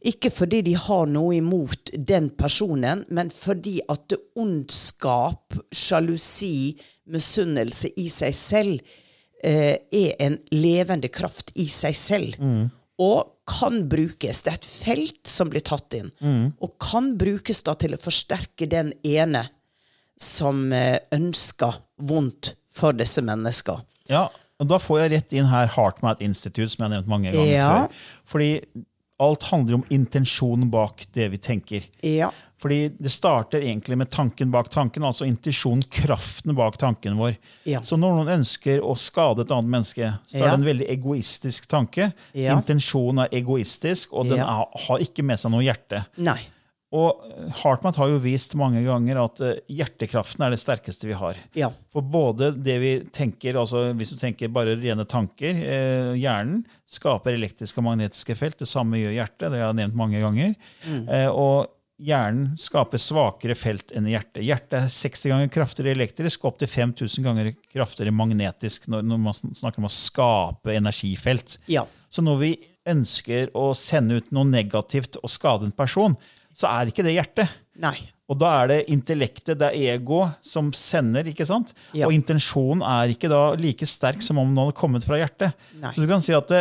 Ikke 0.00 0.30
fordi 0.32 0.62
de 0.64 0.72
har 0.74 1.06
noe 1.06 1.34
imot 1.36 1.92
den 1.92 2.30
personen, 2.30 3.04
men 3.10 3.30
fordi 3.30 3.80
at 3.92 4.14
ondskap, 4.34 5.54
sjalusi, 5.70 6.74
misunnelse 7.12 7.92
i 8.00 8.08
seg 8.08 8.34
selv 8.34 8.80
eh, 9.44 9.76
er 9.92 10.14
en 10.18 10.38
levende 10.50 11.08
kraft 11.12 11.52
i 11.54 11.68
seg 11.68 11.94
selv. 11.94 12.40
Og 13.00 13.30
kan 13.48 13.80
brukes. 13.88 14.42
Det 14.44 14.52
er 14.52 14.58
et 14.60 14.66
felt 14.68 15.26
som 15.26 15.48
blir 15.50 15.64
tatt 15.64 15.94
inn. 15.96 16.10
Og 16.60 16.74
kan 16.82 17.14
brukes 17.18 17.62
da 17.66 17.72
til 17.80 17.96
å 17.96 18.00
forsterke 18.02 18.68
den 18.70 18.92
ene 19.08 19.46
som 20.20 20.66
eh, 20.76 20.98
ønsker 21.16 21.78
vondt 22.04 22.54
for 22.76 22.92
disse 22.92 23.22
mennesker. 23.24 23.80
ja. 24.10 24.28
Og 24.60 24.66
da 24.68 24.76
får 24.76 24.98
jeg 25.00 25.10
rett 25.14 25.30
inn 25.32 25.46
her 25.48 25.70
HeartMath 25.72 26.20
Institute, 26.20 26.66
som 26.68 26.82
jeg 26.82 26.90
har 26.90 26.90
nevnt 26.98 27.08
mange 27.08 27.30
ganger 27.32 27.48
Ja. 27.48 27.68
før. 27.86 27.94
Fordi 28.28 28.48
alt 29.20 29.42
handler 29.50 29.80
om 29.80 29.84
intensjonen 29.92 30.70
bak 30.72 31.06
det 31.16 31.28
vi 31.32 31.38
tenker. 31.38 31.84
Ja. 32.06 32.30
Fordi 32.60 32.90
det 33.00 33.08
starter 33.12 33.62
egentlig 33.64 33.96
med 33.96 34.10
tanken 34.12 34.50
bak 34.52 34.68
tanken, 34.72 35.04
altså 35.08 35.24
intensjonen, 35.24 35.82
kraften 35.92 36.52
bak 36.58 36.76
tanken 36.80 37.16
vår. 37.16 37.36
Ja. 37.64 37.80
Så 37.82 37.96
når 37.96 38.18
noen 38.18 38.32
ønsker 38.40 38.82
å 38.84 38.92
skade 39.00 39.46
et 39.46 39.52
annet 39.56 39.72
menneske, 39.72 40.10
så 40.28 40.42
er 40.42 40.50
det 40.50 40.58
en 40.58 40.66
veldig 40.68 40.88
egoistisk 40.92 41.68
tanke. 41.72 42.10
Ja. 42.36 42.58
Intensjonen 42.58 43.24
er 43.24 43.36
egoistisk, 43.40 44.12
og 44.12 44.28
den 44.28 44.42
Ja. 44.42 44.48
er, 44.60 44.80
har 44.88 44.98
ikke 45.06 45.24
med 45.24 45.40
seg 45.40 45.54
noe 45.54 45.64
hjerte. 45.64 46.04
Nei. 46.20 46.40
Og 46.90 47.22
Hartmann 47.60 47.94
har 47.94 48.08
jo 48.10 48.18
vist 48.18 48.56
mange 48.58 48.80
ganger 48.82 49.20
at 49.22 49.40
eh, 49.46 49.58
hjertekraften 49.70 50.42
er 50.42 50.54
det 50.54 50.58
sterkeste 50.58 51.06
vi 51.06 51.14
har. 51.14 51.38
Ja. 51.54 51.68
For 51.92 52.02
både 52.02 52.50
det 52.56 52.76
vi 52.82 52.92
tenker, 53.14 53.60
altså 53.60 53.84
hvis 53.94 54.10
du 54.10 54.18
tenker 54.18 54.50
bare 54.50 54.74
rene 54.78 55.06
tanker, 55.06 55.54
eh, 55.54 56.10
hjernen 56.18 56.64
skaper 56.90 57.36
elektriske 57.36 57.78
og 57.78 57.86
magnetiske 57.92 58.34
felt. 58.38 58.58
Det 58.58 58.66
samme 58.66 58.98
gjør 58.98 59.14
hjertet, 59.20 59.52
det 59.52 59.60
har 59.60 59.68
jeg 59.68 59.78
nevnt 59.84 60.00
mange 60.00 60.22
ganger. 60.24 60.56
Eh, 60.90 61.28
og 61.30 61.70
hjernen 62.00 62.56
skaper 62.58 62.98
svakere 62.98 63.54
felt 63.58 63.94
enn 63.94 64.08
hjertet. 64.10 64.42
Hjertet 64.42 64.78
er 64.80 64.90
60 64.90 65.30
ganger 65.30 65.54
kraftigere 65.54 65.94
elektrisk 65.94 66.42
og 66.42 66.54
opptil 66.54 66.72
5000 66.72 67.28
ganger 67.28 67.52
kraftigere 67.70 68.14
magnetisk 68.16 68.90
når, 68.90 69.06
når 69.06 69.22
man 69.28 69.38
snakker 69.38 69.82
om 69.82 69.86
å 69.86 69.94
skape 69.94 70.74
energifelt. 70.74 71.60
Ja. 71.70 71.86
Så 72.10 72.26
når 72.26 72.42
vi 72.42 72.52
ønsker 72.90 73.50
å 73.54 73.70
sende 73.76 74.18
ut 74.18 74.30
noe 74.34 74.48
negativt 74.48 75.20
og 75.20 75.30
skade 75.30 75.68
en 75.68 75.76
person, 75.76 76.16
så 76.56 76.68
er 76.70 76.90
ikke 76.90 77.04
det 77.06 77.14
hjertet. 77.16 77.52
Nei. 77.80 77.96
Og 78.30 78.38
da 78.38 78.50
er 78.62 78.68
det 78.70 78.80
intellektet, 78.94 79.56
det 79.58 79.70
er 79.72 79.94
ego, 79.96 80.20
som 80.44 80.68
sender. 80.76 81.26
ikke 81.26 81.46
sant? 81.48 81.72
Ja. 81.96 82.06
Og 82.06 82.14
intensjonen 82.14 82.84
er 82.86 83.10
ikke 83.14 83.30
da 83.32 83.40
like 83.58 83.86
sterk 83.90 84.22
som 84.22 84.38
om 84.38 84.52
den 84.52 84.60
hadde 84.62 84.76
kommet 84.78 85.06
fra 85.06 85.18
hjertet. 85.18 85.56
Nei. 85.80 85.90
Så 85.96 86.04
du 86.04 86.06
kan 86.10 86.22
si 86.22 86.36
at 86.36 86.46
det, 86.52 86.60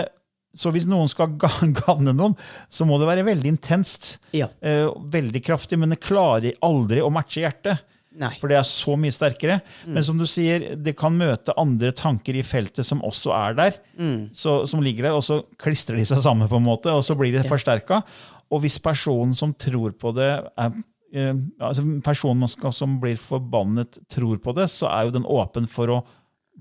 så 0.58 0.72
hvis 0.74 0.88
noen 0.90 1.12
skal 1.12 1.36
ga- 1.38 1.70
ganne 1.84 2.16
noen, 2.18 2.34
så 2.74 2.88
må 2.90 2.98
det 3.02 3.10
være 3.12 3.28
veldig 3.28 3.52
intenst. 3.54 4.16
Ja. 4.34 4.48
Eh, 4.66 4.88
veldig 5.14 5.44
kraftig, 5.46 5.78
men 5.78 5.94
det 5.94 6.02
klarer 6.02 6.58
aldri 6.66 7.04
å 7.06 7.12
matche 7.14 7.44
hjertet. 7.46 7.86
Nei. 8.20 8.32
For 8.42 8.50
det 8.50 8.58
er 8.58 8.66
så 8.66 8.96
mye 9.00 9.14
sterkere. 9.14 9.60
Mm. 9.86 9.94
Men 9.94 10.04
som 10.04 10.18
du 10.18 10.26
sier, 10.28 10.72
det 10.76 10.96
kan 10.98 11.14
møte 11.16 11.54
andre 11.62 11.92
tanker 11.96 12.36
i 12.36 12.42
feltet 12.44 12.84
som 12.88 13.04
også 13.06 13.30
er 13.38 13.54
der. 13.60 13.78
Mm. 14.02 14.26
Så, 14.36 14.64
som 14.68 14.82
ligger 14.84 15.06
der, 15.06 15.14
Og 15.20 15.22
så 15.24 15.38
klistrer 15.62 16.02
de 16.02 16.08
seg 16.10 16.24
sammen, 16.26 16.50
på 16.50 16.58
en 16.58 16.66
måte, 16.66 16.90
og 16.98 17.06
så 17.06 17.14
blir 17.16 17.38
det 17.38 17.46
forsterka. 17.48 18.02
Og 18.50 18.64
hvis 18.64 18.80
personen 18.82 19.36
som 19.38 19.54
tror 19.54 19.94
på 20.00 20.14
det, 20.18 20.30
er, 20.58 20.80
eh, 21.14 21.36
altså 21.62 21.86
personen 22.06 22.50
skal, 22.50 22.74
som 22.74 22.98
blir 23.02 23.20
forbannet, 23.22 24.02
tror 24.10 24.42
på 24.42 24.56
det, 24.58 24.70
så 24.74 24.90
er 24.92 25.08
jo 25.08 25.18
den 25.20 25.28
åpen 25.30 25.70
for 25.70 25.94
å 25.94 26.00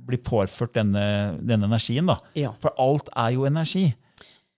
bli 0.08 0.18
påført 0.22 0.76
denne, 0.76 1.38
denne 1.40 1.68
energien. 1.68 2.08
da. 2.08 2.18
Ja. 2.38 2.52
For 2.62 2.76
alt 2.80 3.10
er 3.16 3.34
jo 3.34 3.48
energi. 3.48 3.88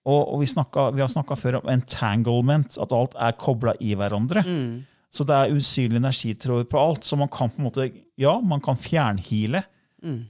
Og, 0.01 0.21
og 0.33 0.39
vi, 0.41 0.47
snakket, 0.49 0.95
vi 0.97 1.03
har 1.03 1.11
snakka 1.11 1.37
før 1.37 1.59
om 1.59 1.69
entanglement, 1.71 2.77
at 2.81 2.95
alt 2.95 3.17
er 3.21 3.37
kobla 3.37 3.75
i 3.83 3.93
hverandre. 3.97 4.43
Så 5.11 5.25
det 5.27 5.35
er 5.35 5.53
usynlige 5.53 5.99
energitråder 5.99 6.69
på 6.71 6.79
alt. 6.79 7.05
Så 7.05 7.19
man 7.19 7.29
kan 7.31 7.51
på 7.51 7.61
en 7.61 7.67
måte, 7.67 7.89
ja, 8.19 8.37
man 8.39 8.63
kan 8.63 8.79
fjernhile. 8.79 9.63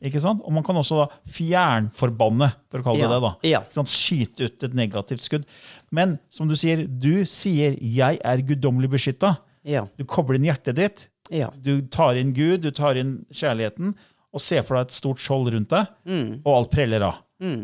Ikke 0.01 0.19
sant? 0.19 0.41
Og 0.43 0.51
man 0.51 0.63
kan 0.63 0.75
også 0.75 0.97
da 0.99 1.05
fjernforbanne, 1.31 2.51
for 2.69 2.79
å 2.81 2.83
kalle 2.83 2.99
det 2.99 3.07
Ja. 3.07 3.13
det. 3.13 3.21
da. 3.21 3.49
Ja. 3.49 3.59
Sant? 3.69 3.87
Skyte 3.87 4.45
ut 4.45 4.63
et 4.63 4.73
negativt 4.73 5.21
skudd. 5.21 5.45
Men 5.91 6.19
som 6.29 6.47
du 6.47 6.55
sier, 6.55 6.85
du 6.87 7.25
sier 7.25 7.77
'jeg 7.79 8.19
er 8.23 8.37
guddommelig 8.41 8.89
beskytta'. 8.89 9.37
Ja. 9.63 9.85
Du 9.97 10.03
kobler 10.05 10.35
inn 10.35 10.43
hjertet 10.45 10.75
ditt. 10.75 11.07
Ja. 11.29 11.49
Du 11.61 11.81
tar 11.83 12.15
inn 12.15 12.33
Gud, 12.33 12.61
du 12.61 12.71
tar 12.71 12.95
inn 12.97 13.25
kjærligheten, 13.31 13.95
og 14.33 14.41
ser 14.41 14.63
for 14.63 14.75
deg 14.75 14.87
et 14.87 14.91
stort 14.91 15.17
skjold 15.17 15.51
rundt 15.53 15.69
deg, 15.69 15.87
Mm. 16.05 16.41
og 16.45 16.57
alt 16.57 16.71
preller 16.71 17.01
av. 17.03 17.15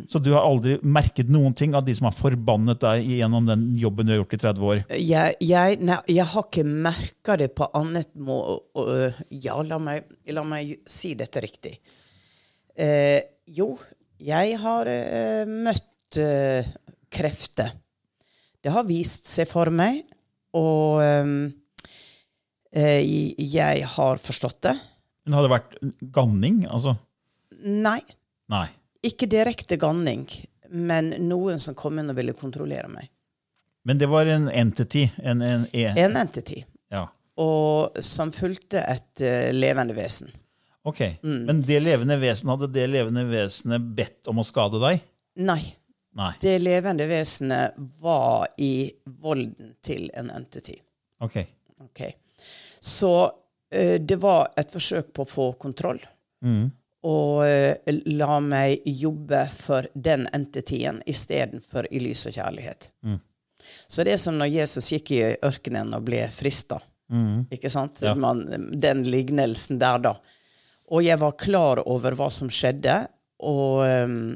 Så 0.08 0.20
du 0.20 0.32
har 0.34 0.42
aldri 0.42 0.80
merket 0.82 1.30
noen 1.30 1.54
ting 1.54 1.76
av 1.76 1.86
de 1.86 1.94
som 1.94 2.06
har 2.06 2.12
forbannet 2.12 2.80
deg 2.80 3.06
gjennom 3.06 3.46
den 3.46 3.78
jobben 3.78 4.08
du 4.08 4.12
har 4.18 4.24
gjort 4.26 4.34
i 4.34 4.38
30 4.38 4.60
år. 4.64 4.86
Jeg, 4.90 5.36
jeg, 5.40 5.80
nei, 5.82 6.00
jeg 6.08 6.26
har 6.26 6.44
ikke 6.44 6.66
merka 6.66 7.38
det 7.38 7.54
på 7.54 7.70
annet 7.76 8.08
må... 8.18 8.60
øh, 8.76 9.14
Ja, 9.30 9.62
la 9.62 9.78
meg, 9.78 10.04
la 10.30 10.42
meg 10.44 10.80
si 10.88 11.14
dette 11.14 11.40
riktig. 11.44 11.78
Eh, 12.78 13.22
jo, 13.50 13.72
jeg 14.22 14.58
har 14.62 14.90
eh, 14.92 15.50
møtt 15.50 16.20
eh, 16.22 16.68
krefter. 17.10 17.72
Det 18.62 18.74
har 18.74 18.86
vist 18.88 19.30
seg 19.30 19.48
for 19.50 19.72
meg, 19.74 20.04
og 20.58 21.02
ehm, 21.04 21.36
eh, 22.74 23.02
jeg 23.38 23.86
har 23.96 24.22
forstått 24.22 24.62
det. 24.68 24.74
Men 25.26 25.38
har 25.38 25.46
det 25.46 25.54
vært 25.54 25.76
ganning? 26.14 26.64
Altså, 26.70 26.96
Nei, 27.58 28.00
nei. 28.54 28.66
ikke 29.06 29.30
direkte 29.30 29.78
ganning, 29.82 30.26
men 30.70 31.14
noen 31.26 31.62
som 31.62 31.78
kom 31.78 32.00
inn 32.02 32.12
og 32.12 32.18
ville 32.20 32.36
kontrollere 32.38 32.90
meg. 32.92 33.10
Men 33.88 34.02
det 34.02 34.10
var 34.12 34.28
en 34.28 34.50
entity. 34.52 35.06
En, 35.24 35.42
en 35.42 35.64
e. 35.72 35.86
En 35.96 36.18
entity. 36.20 36.60
Ja. 36.92 37.06
Og 37.40 37.96
som 38.04 38.34
fulgte 38.36 38.82
et 38.84 39.24
uh, 39.24 39.48
levende 39.56 39.96
vesen. 39.96 40.28
Ok. 40.88 41.02
Mm. 41.24 41.42
Men 41.50 41.62
det 41.68 41.80
levende 41.84 42.16
vesen, 42.22 42.50
hadde 42.54 42.70
det 42.72 42.86
levende 42.88 43.26
vesenet 43.28 43.90
bedt 43.98 44.30
om 44.32 44.40
å 44.40 44.46
skade 44.48 44.80
deg? 44.80 45.02
Nei. 45.44 45.62
Nei. 46.18 46.32
Det 46.42 46.56
levende 46.64 47.06
vesenet 47.10 47.76
var 48.00 48.48
i 48.58 48.88
volden 49.20 49.76
til 49.84 50.08
en 50.16 50.32
entity. 50.34 50.78
Ok. 51.20 51.36
okay. 51.84 52.16
Så 52.80 53.12
uh, 53.28 53.98
det 54.00 54.16
var 54.24 54.54
et 54.56 54.72
forsøk 54.72 55.12
på 55.14 55.26
å 55.26 55.30
få 55.30 55.48
kontroll. 55.60 56.00
Mm. 56.46 56.70
Og 57.08 57.44
uh, 57.44 58.00
la 58.18 58.40
meg 58.42 58.88
jobbe 58.88 59.44
for 59.60 59.92
den 59.94 60.26
entityen 60.34 61.04
istedenfor 61.06 61.92
i 61.92 62.02
lys 62.02 62.26
og 62.32 62.40
kjærlighet. 62.40 62.94
Mm. 63.04 63.20
Så 63.92 64.08
det 64.08 64.16
er 64.16 64.24
som 64.24 64.40
når 64.40 64.54
Jesus 64.56 64.88
gikk 64.96 65.12
i 65.20 65.22
ørkenen 65.36 65.92
og 66.00 66.08
ble 66.08 66.24
frista. 66.32 66.80
Ikke 67.54 67.70
sant? 67.72 68.02
Mm. 68.02 68.08
Ja. 68.08 68.16
Man, 68.16 68.72
den 68.88 69.04
lignelsen 69.12 69.84
der, 69.84 70.00
da. 70.04 70.16
Og 70.94 71.04
jeg 71.04 71.20
var 71.20 71.40
klar 71.40 71.82
over 71.84 72.16
hva 72.16 72.30
som 72.32 72.52
skjedde, 72.54 73.00
og 73.44 73.82
um, 73.84 74.36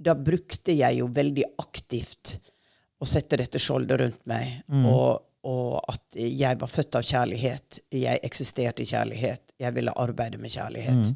da 0.00 0.14
brukte 0.16 0.72
jeg 0.72 1.00
jo 1.00 1.10
veldig 1.12 1.44
aktivt 1.60 2.38
å 3.00 3.08
sette 3.08 3.38
dette 3.40 3.60
skjoldet 3.60 4.00
rundt 4.00 4.24
meg. 4.30 4.62
Mm. 4.72 4.86
Og, 4.88 5.20
og 5.48 5.76
at 5.92 6.16
jeg 6.20 6.60
var 6.60 6.72
født 6.72 6.98
av 7.00 7.04
kjærlighet. 7.06 7.82
Jeg 7.92 8.22
eksisterte 8.26 8.84
i 8.84 8.88
kjærlighet. 8.88 9.54
Jeg 9.60 9.76
ville 9.76 9.94
arbeide 10.00 10.40
med 10.40 10.52
kjærlighet. 10.52 11.12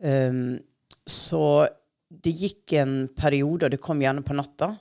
Um, 0.00 0.56
så 1.08 1.44
det 2.22 2.32
gikk 2.36 2.74
en 2.80 2.96
periode, 3.16 3.68
og 3.68 3.72
det 3.72 3.80
kom 3.84 4.00
gjerne 4.04 4.24
på 4.24 4.36
natta. 4.36 4.72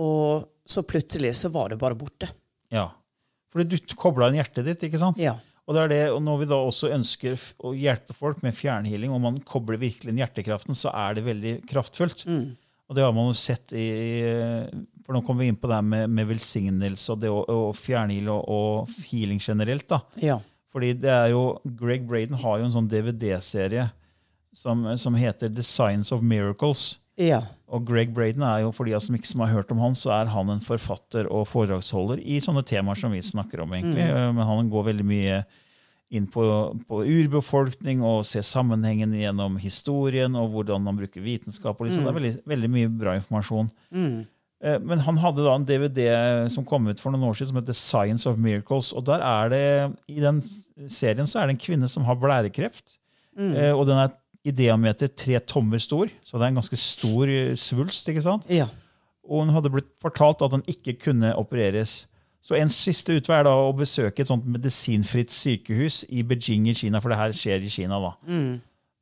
Og 0.00 0.48
så 0.66 0.84
plutselig 0.88 1.34
så 1.38 1.52
var 1.52 1.72
det 1.72 1.80
bare 1.80 1.96
borte. 1.98 2.28
Ja. 2.72 2.88
Fordi 3.52 3.76
du 3.76 3.96
kobla 3.96 4.28
inn 4.28 4.40
hjertet 4.40 4.66
ditt, 4.66 4.88
ikke 4.88 5.00
sant? 5.00 5.20
Ja. 5.20 5.36
Og 5.66 5.74
det 5.74 5.82
er 5.82 5.90
det, 5.90 6.02
og 6.14 6.20
når 6.22 6.42
vi 6.42 6.46
da 6.50 6.58
også 6.62 6.92
ønsker 6.94 7.34
å 7.66 7.72
hjelpe 7.74 8.14
folk 8.14 8.38
med 8.44 8.54
fjernhealing, 8.54 9.10
og 9.10 9.22
man 9.24 9.40
kobler 9.42 9.80
virkelig 9.82 10.12
inn 10.12 10.20
hjertekraften, 10.22 10.78
så 10.78 10.92
er 10.94 11.16
det 11.18 11.24
veldig 11.26 11.54
kraftfullt. 11.66 12.22
Og 12.86 12.94
det 12.94 13.02
har 13.02 13.14
man 13.14 13.32
jo 13.32 13.34
sett 13.34 13.72
i 13.74 13.86
For 15.02 15.14
nå 15.14 15.24
kommer 15.26 15.42
vi 15.42 15.48
inn 15.50 15.58
på 15.58 15.66
det 15.66 15.80
her 15.80 15.86
med, 15.86 16.10
med 16.10 16.28
velsignelse 16.30 17.14
og 17.14 17.22
det 17.22 17.32
å, 17.34 17.40
å 17.42 17.72
fjernheale 17.74 18.30
og, 18.30 18.46
og 18.46 19.08
healing 19.08 19.42
generelt. 19.42 19.88
da. 19.90 20.00
Ja. 20.22 20.38
Fordi 20.74 20.92
det 21.02 21.10
er 21.10 21.30
jo, 21.32 21.56
Greg 21.78 22.06
Braden 22.06 22.38
har 22.42 22.60
jo 22.60 22.68
en 22.68 22.74
sånn 22.74 22.90
DVD-serie 22.90 23.88
som, 24.54 24.86
som 24.98 25.18
heter 25.18 25.50
The 25.50 25.64
Science 25.66 26.14
of 26.14 26.22
Miracles. 26.22 26.96
Ja. 27.16 27.40
Og 27.72 27.86
Greg 27.88 28.10
Braden 28.14 28.42
er 28.44 28.60
jo, 28.66 28.72
for 28.76 28.84
de 28.88 28.98
som 29.00 29.14
ikke 29.16 29.38
har 29.40 29.54
hørt 29.54 29.70
om 29.72 29.78
han, 29.80 29.94
så 29.96 30.12
er 30.20 30.28
han 30.30 30.50
en 30.52 30.60
forfatter 30.60 31.26
og 31.32 31.46
foredragsholder 31.48 32.20
i 32.20 32.36
sånne 32.44 32.62
temaer 32.68 32.98
som 33.00 33.14
vi 33.16 33.22
snakker 33.24 33.62
om. 33.64 33.72
egentlig. 33.72 34.04
Mm. 34.04 34.36
Men 34.36 34.44
han 34.46 34.68
går 34.70 34.84
veldig 34.92 35.06
mye 35.08 35.38
inn 36.14 36.28
på, 36.30 36.44
på 36.86 37.00
urbefolkning 37.02 38.04
og 38.06 38.20
ser 38.28 38.44
sammenhengen 38.46 39.16
gjennom 39.18 39.56
historien 39.58 40.36
og 40.38 40.52
hvordan 40.52 40.84
man 40.84 41.00
bruker 41.00 41.24
vitenskap. 41.24 41.80
og 41.80 41.88
liksom. 41.88 42.04
Det 42.06 42.12
er 42.12 42.18
veldig, 42.20 42.34
veldig 42.52 42.70
mye 42.76 42.92
bra 43.00 43.16
informasjon. 43.18 43.70
Mm. 43.90 44.20
Men 44.86 45.02
han 45.04 45.18
hadde 45.20 45.44
da 45.44 45.54
en 45.58 45.66
DVD 45.68 46.06
som 46.52 46.64
kom 46.64 46.86
ut 46.88 47.00
for 47.02 47.12
noen 47.12 47.26
år 47.28 47.34
siden 47.36 47.50
som 47.50 47.58
heter 47.60 47.76
Science 47.76 48.28
of 48.30 48.38
Miracles. 48.40 48.92
og 48.96 49.04
der 49.04 49.20
er 49.20 49.50
det, 49.52 49.64
I 50.08 50.20
den 50.22 50.38
serien 50.88 51.26
så 51.28 51.40
er 51.42 51.46
det 51.50 51.56
en 51.56 51.64
kvinne 51.66 51.90
som 51.92 52.06
har 52.08 52.16
blærekreft. 52.16 52.96
Eh, 53.36 53.72
Og 53.76 53.84
den 53.86 53.98
er 54.00 54.14
i 54.46 54.52
diameter 54.54 55.10
tre 55.10 55.40
tommer 55.42 55.80
stor, 55.82 56.10
så 56.22 56.38
det 56.38 56.46
er 56.46 56.52
en 56.54 56.60
ganske 56.60 56.78
stor 56.78 57.26
eh, 57.32 57.54
svulst. 57.58 58.06
ikke 58.12 58.22
sant? 58.22 58.46
Ja. 58.52 58.68
Og 59.26 59.42
hun 59.42 59.50
hadde 59.56 59.72
blitt 59.74 59.90
fortalt 60.02 60.44
at 60.46 60.52
den 60.54 60.62
ikke 60.70 60.94
kunne 61.08 61.32
opereres. 61.34 62.04
Så 62.46 62.54
en 62.54 62.70
siste 62.70 63.16
utvei 63.18 63.40
er 63.40 63.48
da 63.48 63.56
å 63.58 63.72
besøke 63.74 64.22
et 64.22 64.28
sånt 64.30 64.46
medisinfritt 64.46 65.32
sykehus 65.34 66.04
i 66.14 66.22
Beijing 66.22 66.68
i 66.70 66.76
Kina, 66.78 67.00
for 67.02 67.10
det 67.10 67.18
her 67.18 67.34
skjer 67.34 67.64
i 67.66 67.72
Kina. 67.74 67.98
da. 67.98 68.12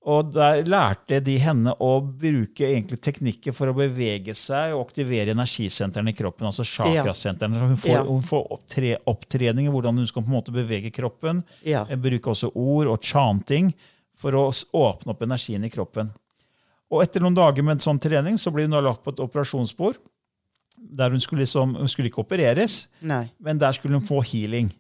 Og 0.05 0.33
der 0.35 0.63
lærte 0.69 1.17
de 1.25 1.35
henne 1.41 1.73
å 1.81 1.91
bruke 2.05 2.65
egentlig 2.67 2.99
teknikker 3.05 3.55
for 3.57 3.69
å 3.73 3.77
bevege 3.77 4.35
seg 4.37 4.75
og 4.77 4.83
aktivere 4.87 5.33
energisentrene 5.33 6.13
i 6.13 6.17
kroppen, 6.17 6.45
altså 6.49 6.65
chakrasentrene. 6.69 7.61
Hun 7.71 7.77
får, 7.81 7.95
Ja. 7.95 8.03
hun 8.05 8.21
får 8.25 8.47
opptre, 8.53 8.97
opptrening 9.09 9.69
i 9.69 9.73
hvordan 9.73 9.97
hun 9.97 10.07
skal 10.09 10.23
på 10.23 10.29
en 10.33 10.37
måte 10.41 10.53
bevege 10.53 10.93
kroppen. 10.93 11.43
Ja. 11.65 11.85
Eh, 11.89 11.97
Bruke 11.97 12.33
også 12.33 12.51
ord 12.55 12.87
og 12.93 13.01
chanting 13.01 13.73
for 14.17 14.37
å 14.39 14.49
åpne 14.51 15.11
opp 15.15 15.23
energien 15.27 15.65
i 15.67 15.71
kroppen. 15.73 16.11
Og 16.93 17.03
etter 17.03 17.21
noen 17.25 17.35
dager 17.35 17.63
med 17.65 17.79
en 17.79 17.85
sånn 17.87 17.99
trening 18.01 18.37
så 18.39 18.53
blir 18.55 18.69
hun 18.69 18.77
lagt 18.85 19.03
på 19.05 19.11
et 19.15 19.21
operasjonsbord. 19.25 19.97
Der 20.77 21.11
hun 21.11 21.21
skulle, 21.23 21.43
liksom, 21.47 21.75
hun 21.79 21.89
skulle 21.89 22.11
ikke 22.11 22.23
opereres, 22.25 22.87
Nei. 23.01 23.29
men 23.41 23.59
der 23.59 23.73
skulle 23.73 23.97
hun 23.99 24.05
få 24.07 24.21
healing. 24.23 24.71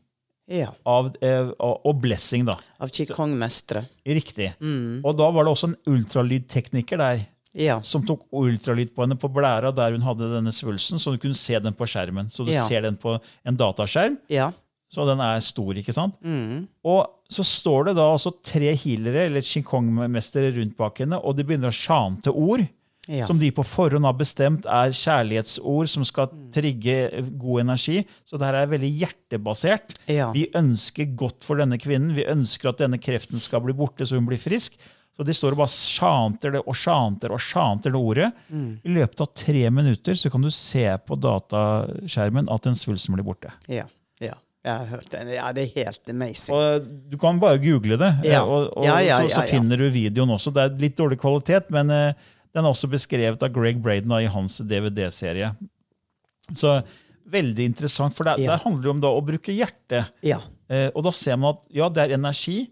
Ja. 0.46 0.68
Av, 0.84 1.08
eh, 1.24 1.48
og 1.58 2.00
blessing, 2.02 2.44
da. 2.44 2.58
Av 2.78 2.90
qigong-mestere. 2.92 3.86
Riktig. 4.04 4.50
Mm. 4.60 5.00
Og 5.02 5.16
da 5.16 5.30
var 5.32 5.46
det 5.46 5.54
også 5.54 5.70
en 5.70 5.78
ultralydtekniker 5.94 6.98
der 7.00 7.26
Ja. 7.54 7.80
som 7.80 8.02
tok 8.04 8.26
ultralyd 8.32 8.90
på 8.94 9.02
henne 9.06 9.16
på 9.16 9.30
blæra 9.32 9.72
der 9.74 9.92
hun 9.92 10.02
hadde 10.02 10.28
denne 10.34 10.52
svulsten, 10.52 10.98
så 10.98 11.12
du 11.12 11.18
kunne 11.18 11.34
se 11.38 11.58
den 11.58 11.72
på 11.72 11.86
skjermen. 11.86 12.28
Så 12.30 12.44
du 12.44 12.52
Ja. 12.52 12.66
ser 12.68 12.82
den 12.82 12.96
på 12.96 13.18
en 13.46 13.56
dataskjerm, 13.56 14.18
Ja. 14.28 14.52
Så 14.94 15.06
den 15.08 15.20
er 15.24 15.42
stor, 15.42 15.74
ikke 15.74 15.94
sant? 15.96 16.14
Mm. 16.22 16.64
Og 16.86 17.02
så 17.32 17.44
står 17.46 17.90
det 17.90 17.96
da 17.98 18.06
også 18.12 18.36
tre 18.46 18.70
healere 18.78 19.26
eller 19.28 19.44
qigong-mestere 19.44 20.54
rundt 20.54 20.76
bak 20.78 21.02
henne, 21.02 21.18
og 21.18 21.36
de 21.36 21.46
begynner 21.46 21.72
å 21.72 21.76
sjante 21.76 22.32
ord. 22.32 22.64
Ja. 23.04 23.26
Som 23.28 23.36
de 23.36 23.50
på 23.52 23.60
forhånd 23.68 24.06
har 24.08 24.14
bestemt 24.16 24.64
er 24.64 24.94
kjærlighetsord 24.96 25.90
som 25.92 26.06
skal 26.08 26.30
trigge 26.54 27.24
god 27.36 27.66
energi. 27.66 27.98
Så 28.24 28.38
det 28.40 28.48
her 28.48 28.62
er 28.62 28.70
veldig 28.70 28.88
hjertebasert. 29.02 29.98
Ja. 30.08 30.30
Vi 30.32 30.46
ønsker 30.56 31.12
godt 31.12 31.44
for 31.44 31.60
denne 31.60 31.76
kvinnen. 31.80 32.14
Vi 32.16 32.24
ønsker 32.24 32.72
at 32.72 32.80
denne 32.80 33.00
kreften 33.02 33.42
skal 33.42 33.60
bli 33.66 33.76
borte, 33.76 34.08
så 34.08 34.16
hun 34.16 34.28
blir 34.30 34.40
frisk. 34.40 34.78
Så 35.14 35.26
de 35.26 35.34
står 35.36 35.54
og 35.54 35.60
bare 35.62 35.70
sjanter 35.70 36.56
det 36.56 36.62
og 36.64 36.74
sjanter 36.78 37.34
og 37.34 37.42
sjanter 37.42 37.92
det 37.94 38.00
ordet. 38.00 38.30
Mm. 38.48 38.70
I 38.82 38.94
løpet 38.96 39.22
av 39.22 39.30
tre 39.36 39.68
minutter 39.70 40.18
så 40.18 40.32
kan 40.32 40.42
du 40.42 40.50
se 40.54 40.86
på 41.06 41.18
dataskjermen 41.20 42.48
at 42.50 42.66
den 42.66 42.78
svulsten 42.78 43.14
blir 43.14 43.26
borte. 43.26 43.52
Ja. 43.70 43.84
Ja. 44.64 44.70
Jeg 44.70 44.78
har 44.80 44.86
hørt 44.94 45.10
det. 45.12 45.22
Ja, 45.36 45.52
det 45.52 45.62
er 45.66 45.84
helt 45.84 46.10
amazing. 46.10 46.56
Og 46.56 46.86
Du 47.12 47.16
kan 47.20 47.38
bare 47.40 47.58
google 47.60 47.98
det, 48.00 48.12
Ja. 48.24 48.40
eh, 48.42 48.48
og, 48.48 48.70
og 48.76 48.84
Ja, 48.86 48.98
ja, 49.04 49.18
så, 49.20 49.28
så 49.28 49.40
ja, 49.42 49.44
ja. 49.44 49.50
finner 49.58 49.76
du 49.76 49.90
videoen 49.92 50.30
også. 50.30 50.52
Det 50.56 50.62
er 50.64 50.78
litt 50.80 50.96
dårlig 50.96 51.18
kvalitet, 51.20 51.70
men 51.70 51.90
uh, 51.92 52.12
den 52.54 52.64
er 52.64 52.70
også 52.70 52.88
beskrevet 52.88 53.42
av 53.42 53.52
Greg 53.52 53.82
Braden 53.82 54.08
da, 54.08 54.20
i 54.24 54.26
hans 54.30 54.58
DVD-serie. 54.64 55.52
Så 56.54 56.78
veldig 57.30 57.64
interessant, 57.70 58.14
for 58.14 58.24
det, 58.28 58.38
Ja. 58.44 58.52
det 58.56 58.62
handler 58.64 58.84
jo 58.84 58.90
om 58.96 59.00
da 59.00 59.08
å 59.08 59.20
bruke 59.24 59.52
hjertet. 59.52 60.10
Ja. 60.22 60.40
Eh, 60.68 60.90
og 60.94 61.04
da 61.04 61.12
ser 61.12 61.36
man 61.36 61.54
at 61.56 61.62
ja, 61.72 61.88
det 61.88 62.02
er 62.04 62.14
energi, 62.16 62.70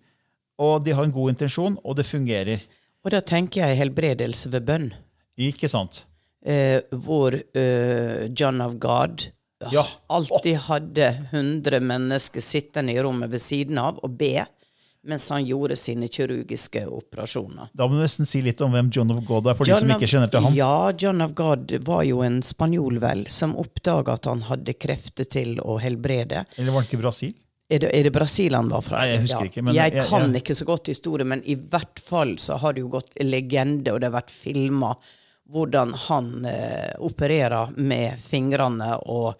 og 0.58 0.84
de 0.84 0.92
har 0.96 1.04
en 1.04 1.12
god 1.12 1.32
intensjon, 1.34 1.78
og 1.84 1.96
det 1.96 2.06
fungerer. 2.06 2.60
Og 3.04 3.10
da 3.10 3.20
tenker 3.20 3.66
jeg 3.66 3.76
helbredelse 3.80 4.50
ved 4.52 4.64
bønn. 4.68 4.92
Ikke 5.40 5.68
sant? 5.68 6.04
Uh, 6.46 6.80
hvor 7.04 7.34
eh, 7.36 8.28
John 8.34 8.60
of 8.64 8.78
God 8.82 9.28
Ja. 9.72 9.84
alltid 10.08 10.56
hadde 10.68 11.26
100 11.30 11.80
mennesker 11.80 12.40
sittende 12.40 12.92
i 12.92 13.02
rommet 13.02 13.30
ved 13.30 13.40
siden 13.40 13.78
av 13.78 13.98
og 14.02 14.16
be 14.18 14.46
mens 15.04 15.24
han 15.34 15.42
gjorde 15.44 15.74
sine 15.76 16.06
kirurgiske 16.06 16.84
operasjoner. 16.86 17.72
Da 17.74 17.88
må 17.88 17.96
du 17.98 18.02
nesten 18.04 18.26
si 18.28 18.38
litt 18.40 18.60
om 18.62 18.70
hvem 18.70 18.90
John 18.94 19.10
of 19.10 19.24
God 19.26 19.48
er, 19.50 19.54
for 19.58 19.66
de 19.66 19.74
som 19.74 19.90
ikke 19.90 20.06
kjenner 20.06 20.30
til 20.30 20.44
ham. 20.44 20.54
Ja, 20.54 20.92
John 20.94 21.20
of 21.24 21.32
God 21.34 21.72
var 21.88 22.04
jo 22.06 22.20
en 22.22 22.40
spanjol, 22.46 23.00
vel, 23.02 23.24
som 23.26 23.56
oppdaga 23.58 24.14
at 24.14 24.28
han 24.30 24.44
hadde 24.46 24.74
krefter 24.78 25.26
til 25.26 25.56
å 25.58 25.80
helbrede. 25.82 26.44
Eller 26.56 26.70
var 26.70 26.84
han 26.84 26.86
ikke 26.90 27.00
Brasil? 27.02 27.32
Er 27.72 27.78
det, 27.82 27.90
er 27.96 28.02
det 28.06 28.12
Brasil 28.14 28.54
han 28.54 28.68
var 28.70 28.82
fra? 28.84 29.00
Nei, 29.00 29.08
jeg 29.16 29.24
husker 29.24 29.48
ikke, 29.50 29.62
men 29.64 29.74
jeg 29.74 29.92
jeg- 29.94 30.06
kan 30.08 30.28
jeg- 30.32 30.42
ikke 30.44 30.54
så 30.54 30.64
godt 30.70 30.86
historie, 30.86 31.24
men 31.26 31.42
i 31.46 31.56
hvert 31.56 31.98
fall 31.98 32.36
så 32.36 32.58
har 32.60 32.72
det 32.74 32.80
jo 32.84 32.88
gått 32.88 33.10
legende, 33.22 33.90
og 33.92 34.00
det 34.00 34.12
har 34.12 34.20
vært 34.22 34.30
filma 34.30 34.94
hvordan 35.50 35.94
han 36.08 36.44
eh, 36.44 36.92
opererer 36.98 37.74
med 37.76 38.20
fingrene 38.20 38.94
og 38.96 39.34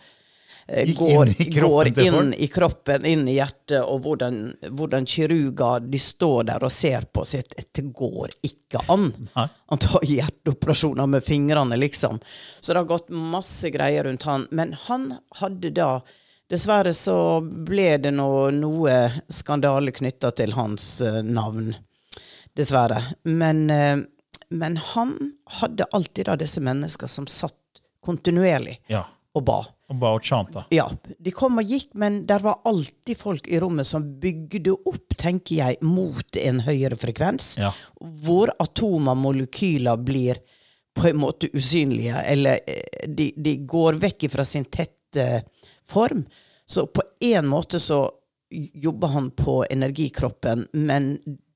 eh, 0.66 0.88
går, 0.94 1.28
inn 1.28 1.35
i 1.38 1.50
kroppen 1.52 1.94
går 1.94 2.06
inn 2.06 2.32
i 2.35 2.49
kroppen, 2.52 3.06
inn 3.06 3.26
i 3.28 3.37
hjertet, 3.37 3.80
og 3.82 4.02
hvordan, 4.04 4.40
hvordan 4.71 5.06
kirurger 5.09 5.87
de 5.87 6.00
står 6.02 6.49
der 6.50 6.64
og 6.64 6.73
ser 6.73 7.06
på 7.12 7.25
sitt 7.28 7.54
Det 7.73 7.85
går 7.94 8.35
ikke 8.42 8.82
an. 8.92 9.11
Nei. 9.35 9.47
Han 9.73 9.82
tar 9.82 10.09
hjerteoperasjoner 10.09 11.06
med 11.06 11.25
fingrene, 11.25 11.78
liksom. 11.80 12.21
Så 12.61 12.73
det 12.73 12.82
har 12.82 12.90
gått 12.90 13.12
masse 13.12 13.71
greier 13.71 14.04
rundt 14.04 14.28
han. 14.28 14.49
Men 14.50 14.75
han 14.88 15.14
hadde 15.40 15.73
da 15.76 15.94
Dessverre 16.52 16.92
så 16.92 17.40
ble 17.40 17.94
det 18.02 18.11
noe, 18.12 18.50
noe 18.52 18.97
skandale 19.32 19.94
knytta 19.94 20.35
til 20.37 20.53
hans 20.53 20.98
eh, 21.00 21.22
navn. 21.24 21.70
Dessverre. 22.53 22.98
Men, 23.24 23.62
eh, 23.72 24.03
men 24.53 24.77
han 24.77 25.17
hadde 25.61 25.87
alltid 25.97 26.29
da 26.29 26.37
disse 26.41 26.61
mennesker 26.65 27.11
som 27.11 27.27
satt 27.31 27.59
kontinuerlig 28.05 28.79
Ja. 28.93 29.05
og 29.35 29.45
ba. 29.49 29.59
Og 29.93 29.99
ba 30.01 30.11
og 30.17 30.25
chanta. 30.25 30.65
Ja, 30.73 30.87
de 31.21 31.31
kom 31.35 31.59
og 31.61 31.69
gikk, 31.69 31.91
men 31.95 32.23
der 32.27 32.43
var 32.45 32.61
alltid 32.69 33.17
folk 33.21 33.47
i 33.49 33.59
rommet 33.61 33.87
som 33.87 34.07
bygde 34.21 34.73
opp, 34.88 35.15
tenker 35.21 35.57
jeg, 35.59 35.79
mot 35.85 36.37
en 36.41 36.61
høyere 36.67 36.97
frekvens. 36.97 37.55
Ja. 37.61 37.71
Hvor 38.25 38.51
atomer, 38.62 39.15
molekyler, 39.19 39.97
blir 40.01 40.41
på 40.97 41.09
en 41.09 41.21
måte 41.23 41.49
usynlige, 41.57 42.19
eller 42.29 42.61
eh, 42.67 43.07
de, 43.09 43.31
de 43.37 43.57
går 43.69 44.01
vekk 44.03 44.27
fra 44.33 44.45
sin 44.45 44.65
tette 44.69 45.43
form. 45.88 46.25
Så 46.67 46.87
på 46.93 47.03
en 47.21 47.49
måte 47.49 47.81
så 47.81 48.03
jobber 48.53 49.09
han 49.15 49.31
på 49.31 49.62
energikroppen, 49.73 50.67
men 50.73 51.15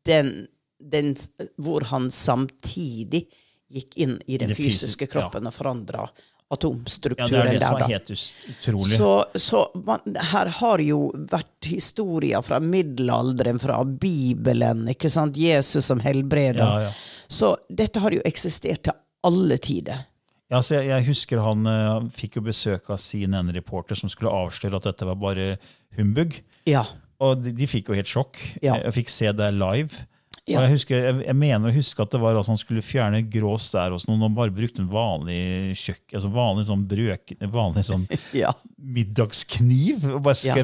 den, 0.08 0.46
den 0.78 1.14
hvor 1.62 1.86
han 1.90 2.10
samtidig 2.12 3.26
gikk 3.72 3.96
inn 3.98 4.16
i 4.26 4.38
den 4.38 4.54
fysiske, 4.54 5.08
kroppen 5.10 5.48
og 5.48 5.54
forandra 5.54 6.06
Ja, 6.46 7.26
det 7.26 7.38
er 7.38 7.48
det 7.50 7.58
der, 7.58 7.64
som 7.66 7.80
er 7.82 7.88
helt 7.90 8.10
utrolig. 8.52 8.92
Så, 8.94 9.08
så 9.34 9.62
man, 9.82 10.04
her 10.30 10.46
har 10.60 10.82
jo 10.84 11.08
vært 11.32 11.66
historier 11.66 12.44
fra 12.46 12.60
middelalderen, 12.62 13.58
fra 13.58 13.80
Bibelen, 13.82 14.84
ikke 14.92 15.10
sant? 15.10 15.34
Jesus 15.36 15.90
som 15.90 15.98
helbreder. 16.04 16.62
Ja, 16.62 16.84
ja. 16.86 16.92
Så 17.26 17.56
dette 17.66 17.98
har 17.98 18.14
jo 18.14 18.22
eksistert 18.22 18.84
til 18.86 18.94
alle 19.26 19.58
tider. 19.58 20.06
Ja, 20.46 20.60
så 20.62 20.76
jeg, 20.78 20.92
jeg 20.92 21.08
husker 21.08 21.42
han 21.42 21.66
uh, 21.66 22.06
fikk 22.14 22.38
jo 22.38 22.46
besøk 22.46 22.92
av 22.94 23.02
CNN-reporter 23.02 23.98
som 23.98 24.12
skulle 24.12 24.30
avsløre 24.30 24.78
at 24.78 24.86
dette 24.86 25.08
var 25.08 25.18
bare 25.18 25.56
humbug. 25.98 26.38
Ja. 26.70 26.84
Og 27.18 27.40
de, 27.42 27.50
de 27.58 27.66
fikk 27.66 27.90
jo 27.90 27.98
helt 27.98 28.10
sjokk. 28.10 28.38
Ja. 28.62 28.78
Jeg 28.84 29.00
fikk 29.00 29.10
se 29.10 29.34
det 29.34 29.50
live. 29.58 30.06
Ja. 30.46 30.60
Jeg, 30.62 30.76
husker, 30.76 31.00
jeg, 31.08 31.14
jeg 31.26 31.34
mener 31.34 31.72
å 31.72 31.74
huske 31.74 32.04
at 32.04 32.12
det 32.14 32.20
var 32.22 32.36
at 32.38 32.46
han 32.46 32.58
skulle 32.60 32.82
fjerne 32.86 33.18
grå 33.26 33.56
stær 33.58 33.90
hos 33.90 34.04
noen 34.06 34.20
og 34.28 34.36
bare 34.36 34.54
brukte 34.54 34.78
en 34.84 34.90
vanlig 34.92 35.74
kjøkken, 35.80 36.12
altså 36.20 36.30
vanlig 36.30 36.66
sånn 36.68 36.84
brøk, 36.86 37.32
vanlig 37.50 37.82
sånn 37.88 38.04
Ja. 38.44 38.52
middagskniv 38.78 40.06
og 40.14 40.22
bare 40.28 40.38
Ja. 40.46 40.54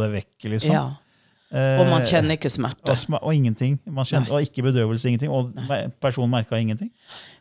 det 0.00 0.10
vekk, 0.16 0.50
liksom. 0.56 0.74
ja. 0.74 0.88
Og 1.50 1.88
man 1.90 2.04
kjenner 2.06 2.36
ikke 2.38 2.50
smerte. 2.50 2.92
Og, 2.94 3.16
og 3.26 3.32
ingenting. 3.34 3.72
Man 3.90 4.06
kjente, 4.06 4.30
og 4.30 4.44
ikke 4.46 4.62
bedøvelse, 4.68 5.08
ingenting. 5.10 5.32
Og 5.34 5.48
Nei. 5.58 5.80
personen 5.98 6.30
merka 6.30 6.54
ingenting. 6.62 6.92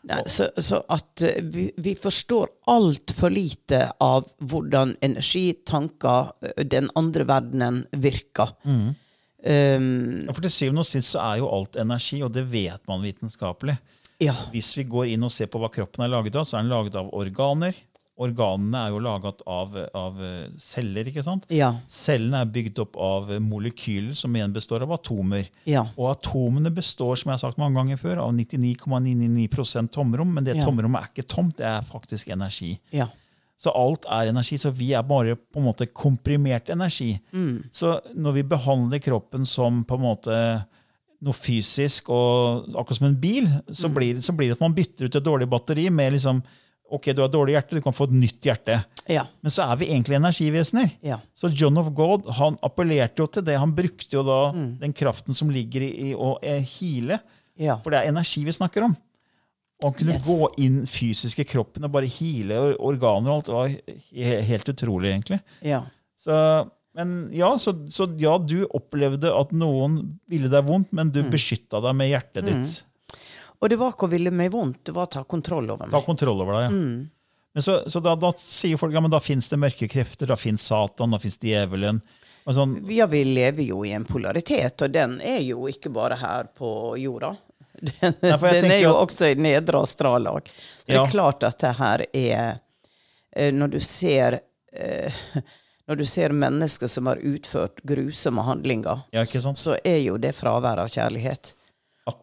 Nei, 0.09 0.23
så, 0.25 0.47
så 0.57 0.79
at 0.89 1.21
eh, 1.27 1.43
vi, 1.45 1.67
vi 1.77 1.93
forstår 1.93 2.49
altfor 2.73 3.29
lite 3.29 3.83
av 4.01 4.25
hvordan 4.41 4.95
energi, 5.05 5.51
tanker, 5.61 6.31
eh, 6.41 6.63
den 6.65 6.89
andre 6.97 7.27
verdenen 7.29 7.83
virker. 8.01 8.55
Um, 9.43 10.25
Ja, 10.27 10.33
for 10.33 10.43
til 10.43 10.51
syvende 10.51 10.83
og 10.83 10.89
sist 10.89 11.13
så 11.15 11.21
er 11.23 11.39
jo 11.39 11.49
alt 11.49 11.77
energi, 11.79 12.21
og 12.25 12.33
det 12.35 12.43
vet 12.51 12.87
man 12.87 13.01
vitenskapelig. 13.05 13.77
ja. 14.19 14.33
Hvis 14.51 14.73
vi 14.77 14.83
går 14.83 15.13
inn 15.13 15.23
og 15.23 15.31
ser 15.31 15.47
på 15.47 15.59
hva 15.61 15.69
kroppen 15.71 16.03
er 16.03 16.11
laget 16.11 16.35
av, 16.35 16.43
så 16.43 16.57
er 16.57 16.65
den 16.65 16.73
laget 16.73 16.95
av 16.99 17.07
organer. 17.15 17.73
Organene 18.19 18.75
er 18.83 18.89
jo 18.91 18.99
laget 18.99 19.39
av, 19.47 19.77
av 19.95 20.17
eh, 20.19 20.49
celler. 20.59 21.07
ikke 21.07 21.23
sant? 21.23 21.45
Ja. 21.55 21.69
Cellene 21.87 22.41
er 22.43 22.49
bygd 22.51 22.81
opp 22.83 22.97
av 22.99 23.29
eh, 23.31 23.39
molekyler 23.39 24.11
som 24.19 24.35
igjen 24.35 24.51
består 24.51 24.83
av 24.83 24.91
atomer. 24.91 25.47
Ja. 25.63 25.85
Og 25.95 26.09
atomene 26.11 26.67
består 26.75 27.15
som 27.15 27.31
jeg 27.31 27.37
har 27.37 27.43
sagt 27.45 27.61
mange 27.61 27.79
ganger 27.79 28.01
før, 28.01 28.19
av 28.25 28.33
99,99 28.35 29.47
,99 29.47 29.87
tomrom. 29.95 30.33
Men 30.35 30.43
det 30.43 30.57
tomrommet 30.59 30.99
er 30.99 31.13
ikke 31.13 31.29
tomt, 31.31 31.55
det 31.61 31.69
er 31.71 31.87
faktisk 31.87 32.27
energi. 32.35 32.73
Ja. 32.91 33.07
Så 33.59 33.73
alt 33.75 34.05
er 34.07 34.29
energi. 34.31 34.55
Så 34.61 34.71
vi 34.71 34.93
er 34.95 35.03
bare 35.03 35.33
på 35.35 35.59
en 35.59 35.65
måte 35.67 35.87
komprimert 35.91 36.69
energi. 36.71 37.17
Så 37.75 37.97
når 38.15 38.37
vi 38.37 38.43
behandler 38.55 39.01
kroppen 39.03 39.43
som 39.45 39.81
på 39.83 39.97
en 39.99 40.05
måte 40.05 40.37
noe 41.19 41.35
fysisk, 41.35 42.07
og 42.15 42.69
akkurat 42.79 42.95
som 43.01 43.09
en 43.09 43.17
bil, 43.19 43.49
så, 43.75 43.89
blir, 43.91 44.21
så 44.23 44.31
blir 44.31 44.47
det 44.53 44.55
at 44.55 44.63
man 44.63 44.75
bytter 44.77 45.09
ut 45.09 45.17
et 45.19 45.25
dårlig 45.25 45.49
batteri 45.51 45.89
med 45.91 46.13
liksom 46.15 46.39
Ok, 46.89 47.11
du 47.13 47.19
har 47.21 47.29
dårlig 47.29 47.53
hjerte, 47.53 47.75
du 47.77 47.83
kan 47.85 47.93
få 47.93 48.07
et 48.07 48.13
nytt 48.17 48.41
hjerte. 48.47 48.79
Ja. 49.05 49.27
Men 49.45 49.51
så 49.53 49.61
er 49.69 49.75
vi 49.77 49.91
egentlig 49.91 50.15
energivesener. 50.17 50.87
Ja. 51.05 51.19
Så 51.37 51.51
John 51.53 51.77
of 51.77 51.91
God 51.93 52.25
han 52.39 52.55
appellerte 52.65 53.21
jo 53.21 53.27
til 53.29 53.43
det. 53.45 53.59
Han 53.61 53.75
brukte 53.77 54.15
jo 54.17 54.23
da 54.25 54.37
Mm. 54.55 54.71
den 54.79 54.93
kraften 54.97 55.35
som 55.37 55.51
ligger 55.53 55.85
i, 55.85 55.91
i 56.09 56.15
å 56.17 56.39
eh, 56.41 56.63
hile. 56.65 57.19
Ja. 57.61 57.75
For 57.83 57.93
det 57.93 57.99
er 57.99 58.09
energi 58.09 58.41
vi 58.43 58.55
snakker 58.57 58.87
om. 58.87 58.95
Og 59.79 59.85
han 59.91 59.93
kunne 59.99 60.13
Yes. 60.17 60.27
gå 60.27 60.49
inn 60.59 60.81
fysisk 60.85 61.39
i 61.39 61.45
kroppen 61.47 61.85
og 61.87 61.91
bare 61.93 62.05
hile 62.11 62.75
organer 62.83 63.31
og 63.31 63.35
alt. 63.37 63.45
Det 63.45 64.25
var 64.27 64.43
helt 64.49 64.69
utrolig, 64.73 65.13
egentlig. 65.13 65.39
ja. 65.63 65.85
Så, 66.19 66.35
men 66.99 67.29
ja, 67.31 67.53
så, 67.57 67.71
så 67.89 68.09
ja, 68.19 68.33
du 68.43 68.65
opplevde 68.75 69.29
at 69.31 69.53
noen 69.55 70.17
ville 70.27 70.49
deg 70.51 70.65
vondt, 70.67 70.91
men 70.91 71.07
Mm. 71.07 71.13
du 71.15 71.21
beskytta 71.31 71.79
deg 71.81 71.95
med 71.95 72.09
hjertet 72.11 72.43
ditt. 72.49 72.73
Og 73.61 73.69
det 73.71 73.77
var 73.79 73.93
ikke 73.93 74.07
å 74.07 74.11
ville 74.11 74.31
meg 74.31 74.51
vondt, 74.51 74.81
det 74.83 74.93
var 74.95 75.07
å 75.07 75.11
ta 75.15 75.23
kontroll 75.23 75.69
over 75.71 75.85
meg. 75.87 75.91
Ta 75.95 76.01
kontroll 76.05 76.41
over 76.43 76.57
deg. 76.59 76.63
Ja. 76.67 76.69
Mm. 76.75 77.09
Men 77.55 77.63
så, 77.63 77.77
så 77.89 78.01
da, 78.03 78.15
da 78.19 78.33
sier 78.37 78.77
folk 78.77 78.93
ja, 78.93 78.99
men 79.01 79.11
da 79.11 79.19
fins 79.23 79.47
det 79.49 79.57
mørke 79.63 79.87
krefter, 79.89 80.27
da 80.27 80.35
fins 80.35 80.67
Satan, 80.67 81.11
da 81.15 81.17
fins 81.23 81.39
djevelen. 81.39 82.01
Sånn, 82.49 82.75
Ja, 82.91 83.05
vi 83.07 83.23
lever 83.23 83.63
jo 83.63 83.83
i 83.85 83.91
en 83.95 84.03
polaritet, 84.05 84.81
og 84.81 84.91
den 84.91 85.19
er 85.21 85.39
jo 85.45 85.67
ikke 85.71 85.91
bare 85.93 86.15
her 86.19 86.47
på 86.57 86.97
jorda. 86.99 87.31
Den, 87.81 88.13
Nei, 88.21 88.37
den 88.59 88.71
er 88.71 88.81
jo 88.83 88.93
også 88.99 89.29
i 89.31 89.35
nedre 89.39 89.81
astrallag. 89.85 90.49
Så 90.51 90.85
det 90.89 90.95
Ja. 90.97 91.03
er 91.05 91.11
klart 91.11 91.43
at 91.47 91.57
det 91.63 91.71
her 91.77 92.03
er 92.13 92.59
eh, 93.35 93.51
Når 93.55 93.71
du 93.75 93.79
ser 93.79 94.39
eh, 94.73 95.13
når 95.89 95.95
du 95.97 96.05
ser 96.05 96.29
mennesker 96.29 96.87
som 96.91 97.07
har 97.09 97.17
utført 97.25 97.81
grusomme 97.87 98.43
handlinger, 98.45 98.99
Ja, 99.11 99.23
så 99.25 99.77
er 99.83 99.97
jo 100.03 100.17
det 100.21 100.35
fravær 100.37 100.77
av 100.83 100.91
kjærlighet. 100.93 101.55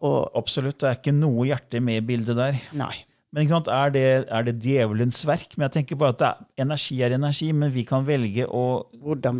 Og 0.01 0.31
Absolutt. 0.35 0.79
Det 0.79 0.87
er 0.89 0.95
ikke 1.01 1.15
noe 1.15 1.45
hjerte 1.49 1.81
med 1.83 1.97
i 2.01 2.05
bildet 2.13 2.35
der. 2.39 2.61
nei. 2.73 2.93
Men 3.35 3.49
er, 3.51 3.89
det, 3.91 4.05
er 4.31 4.45
det 4.47 4.53
djevelens 4.63 5.19
verk? 5.27 5.51
Men 5.57 5.67
jeg 5.67 5.73
tenker 5.81 5.97
bare 5.99 6.15
at 6.15 6.21
er, 6.23 6.45
energi 6.63 7.01
er 7.03 7.11
energi, 7.17 7.49
men 7.51 7.73
vi 7.73 7.83
kan 7.85 8.05
velge 8.07 8.45
å 8.47 8.87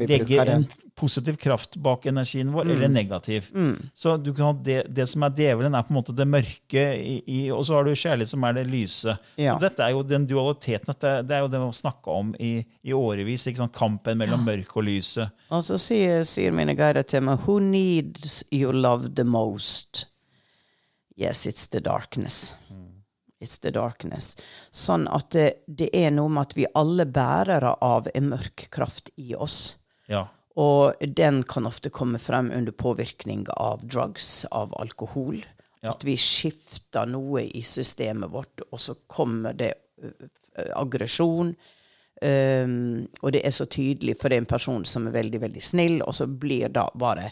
legge 0.04 0.42
en 0.44 0.66
positiv 0.98 1.38
kraft 1.40 1.78
bak 1.80 2.06
energien 2.10 2.50
vår, 2.52 2.68
eller 2.74 2.92
negativ. 2.92 3.48
Så 3.96 4.18
du 4.20 4.34
kan, 4.36 4.60
det, 4.66 4.82
det 4.92 5.06
som 5.08 5.24
er 5.24 5.32
djevelen, 5.38 5.78
er 5.78 5.86
på 5.88 5.94
en 5.94 6.00
måte 6.02 6.16
det 6.18 6.26
mørke, 6.28 6.84
i, 7.00 7.22
i, 7.24 7.40
og 7.54 7.64
så 7.68 7.78
har 7.78 7.88
du 7.88 7.94
kjærlighet, 7.94 8.34
som 8.34 8.44
er 8.44 8.58
det 8.58 8.66
lyse. 8.68 9.16
Ja. 9.40 9.56
Dette 9.62 9.86
er 9.86 9.96
jo 9.96 10.04
den 10.04 10.28
dualiteten, 10.28 10.92
dette, 10.92 11.14
det 11.30 11.38
er 11.38 11.46
jo 11.46 11.52
det 11.54 11.62
vi 11.64 11.70
har 11.70 11.80
snakka 11.80 12.18
om 12.20 12.36
i, 12.44 12.52
i 12.84 12.98
årevis. 12.98 13.48
Kampen 13.78 14.20
mellom 14.20 14.44
mørket 14.44 14.76
og 14.82 14.88
lyset. 14.90 15.40
Og 15.54 15.64
så 15.64 15.80
sier, 15.80 16.28
sier 16.28 16.52
mine 16.56 16.76
guider 16.76 17.08
til 17.08 17.24
meg 17.24 17.48
Who 17.48 17.60
needs 17.64 18.42
your 18.52 18.76
love 18.76 19.14
the 19.16 19.24
most? 19.24 20.10
Yes, 21.18 21.48
it's 21.48 21.70
the 21.72 21.80
darkness. 21.82 22.52
It's 23.44 23.60
the 23.62 23.72
darkness. 23.72 24.34
Sånn 24.72 25.06
at 25.14 25.30
det, 25.36 25.50
det 25.68 25.92
er 25.96 26.10
noe 26.16 26.32
med 26.34 26.50
at 26.50 26.58
vi 26.58 26.66
alle 26.78 27.06
bærere 27.06 27.76
av 27.86 28.10
en 28.14 28.32
mørk 28.32 28.68
kraft 28.74 29.12
i 29.16 29.36
oss. 29.36 29.78
Ja. 30.10 30.26
Og 30.58 30.98
den 31.18 31.44
kan 31.46 31.70
ofte 31.70 31.94
komme 31.94 32.18
frem 32.18 32.50
under 32.50 32.74
påvirkning 32.74 33.46
av 33.54 33.86
drugs, 33.86 34.46
av 34.50 34.74
alkohol. 34.82 35.44
Ja. 35.84 35.92
At 35.94 36.02
vi 36.08 36.16
skifter 36.18 37.06
noe 37.06 37.46
i 37.46 37.62
systemet 37.62 38.34
vårt, 38.34 38.66
og 38.72 38.82
så 38.82 38.98
kommer 39.06 39.54
det 39.54 39.76
aggresjon. 40.76 41.54
Um, 42.22 43.06
og 43.22 43.36
det 43.36 43.44
er 43.46 43.54
så 43.54 43.68
tydelig, 43.70 44.18
for 44.18 44.34
en 44.34 44.48
person 44.50 44.86
som 44.90 45.06
er 45.08 45.20
veldig, 45.20 45.42
veldig 45.46 45.64
snill, 45.64 46.00
og 46.02 46.16
så 46.18 46.26
blir 46.26 46.74
da 46.74 46.88
bare 46.98 47.30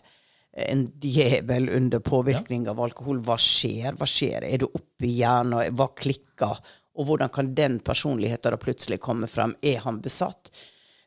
en 0.55 0.85
djevel 1.01 1.69
under 1.69 1.99
påvirkning 1.99 2.69
av 2.71 2.79
alkohol. 2.79 3.19
Hva 3.23 3.35
skjer? 3.41 3.97
Hva 3.99 4.07
skjer? 4.07 4.45
Er 4.47 4.63
du 4.63 4.69
oppe 4.69 5.07
i 5.07 5.17
hjernen? 5.17 5.75
Hva 5.75 5.89
klikker? 5.97 6.61
Og 6.95 7.09
hvordan 7.09 7.31
kan 7.33 7.51
den 7.57 7.81
personligheten 7.83 8.55
da 8.55 8.59
plutselig 8.59 9.01
komme 9.03 9.27
frem? 9.27 9.55
Er 9.61 9.83
han 9.83 9.99
besatt? 10.03 10.51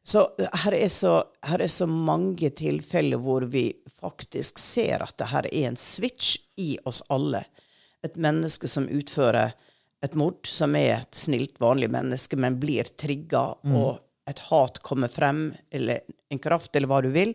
Så 0.09 0.25
her 0.65 0.73
er 0.77 0.89
så, 0.93 1.15
her 1.45 1.61
er 1.65 1.73
så 1.73 1.89
mange 1.89 2.51
tilfeller 2.57 3.21
hvor 3.21 3.45
vi 3.49 3.71
faktisk 4.01 4.61
ser 4.61 5.05
at 5.05 5.17
det 5.21 5.31
her 5.33 5.49
er 5.49 5.69
en 5.69 5.81
switch 5.81 6.37
i 6.61 6.77
oss 6.89 7.03
alle. 7.13 7.43
Et 8.05 8.17
menneske 8.21 8.69
som 8.69 8.89
utfører 8.89 9.57
et 10.05 10.15
mord, 10.15 10.47
som 10.47 10.77
er 10.79 11.01
et 11.01 11.19
snilt, 11.19 11.57
vanlig 11.61 11.91
menneske, 11.91 12.39
men 12.39 12.61
blir 12.61 12.89
trigga, 13.01 13.51
og 13.67 13.99
et 14.31 14.41
hat 14.51 14.79
kommer 14.87 15.11
frem, 15.11 15.49
eller 15.75 16.05
en 16.31 16.41
kraft, 16.41 16.71
eller 16.77 16.89
hva 16.89 17.01
du 17.03 17.11
vil, 17.13 17.35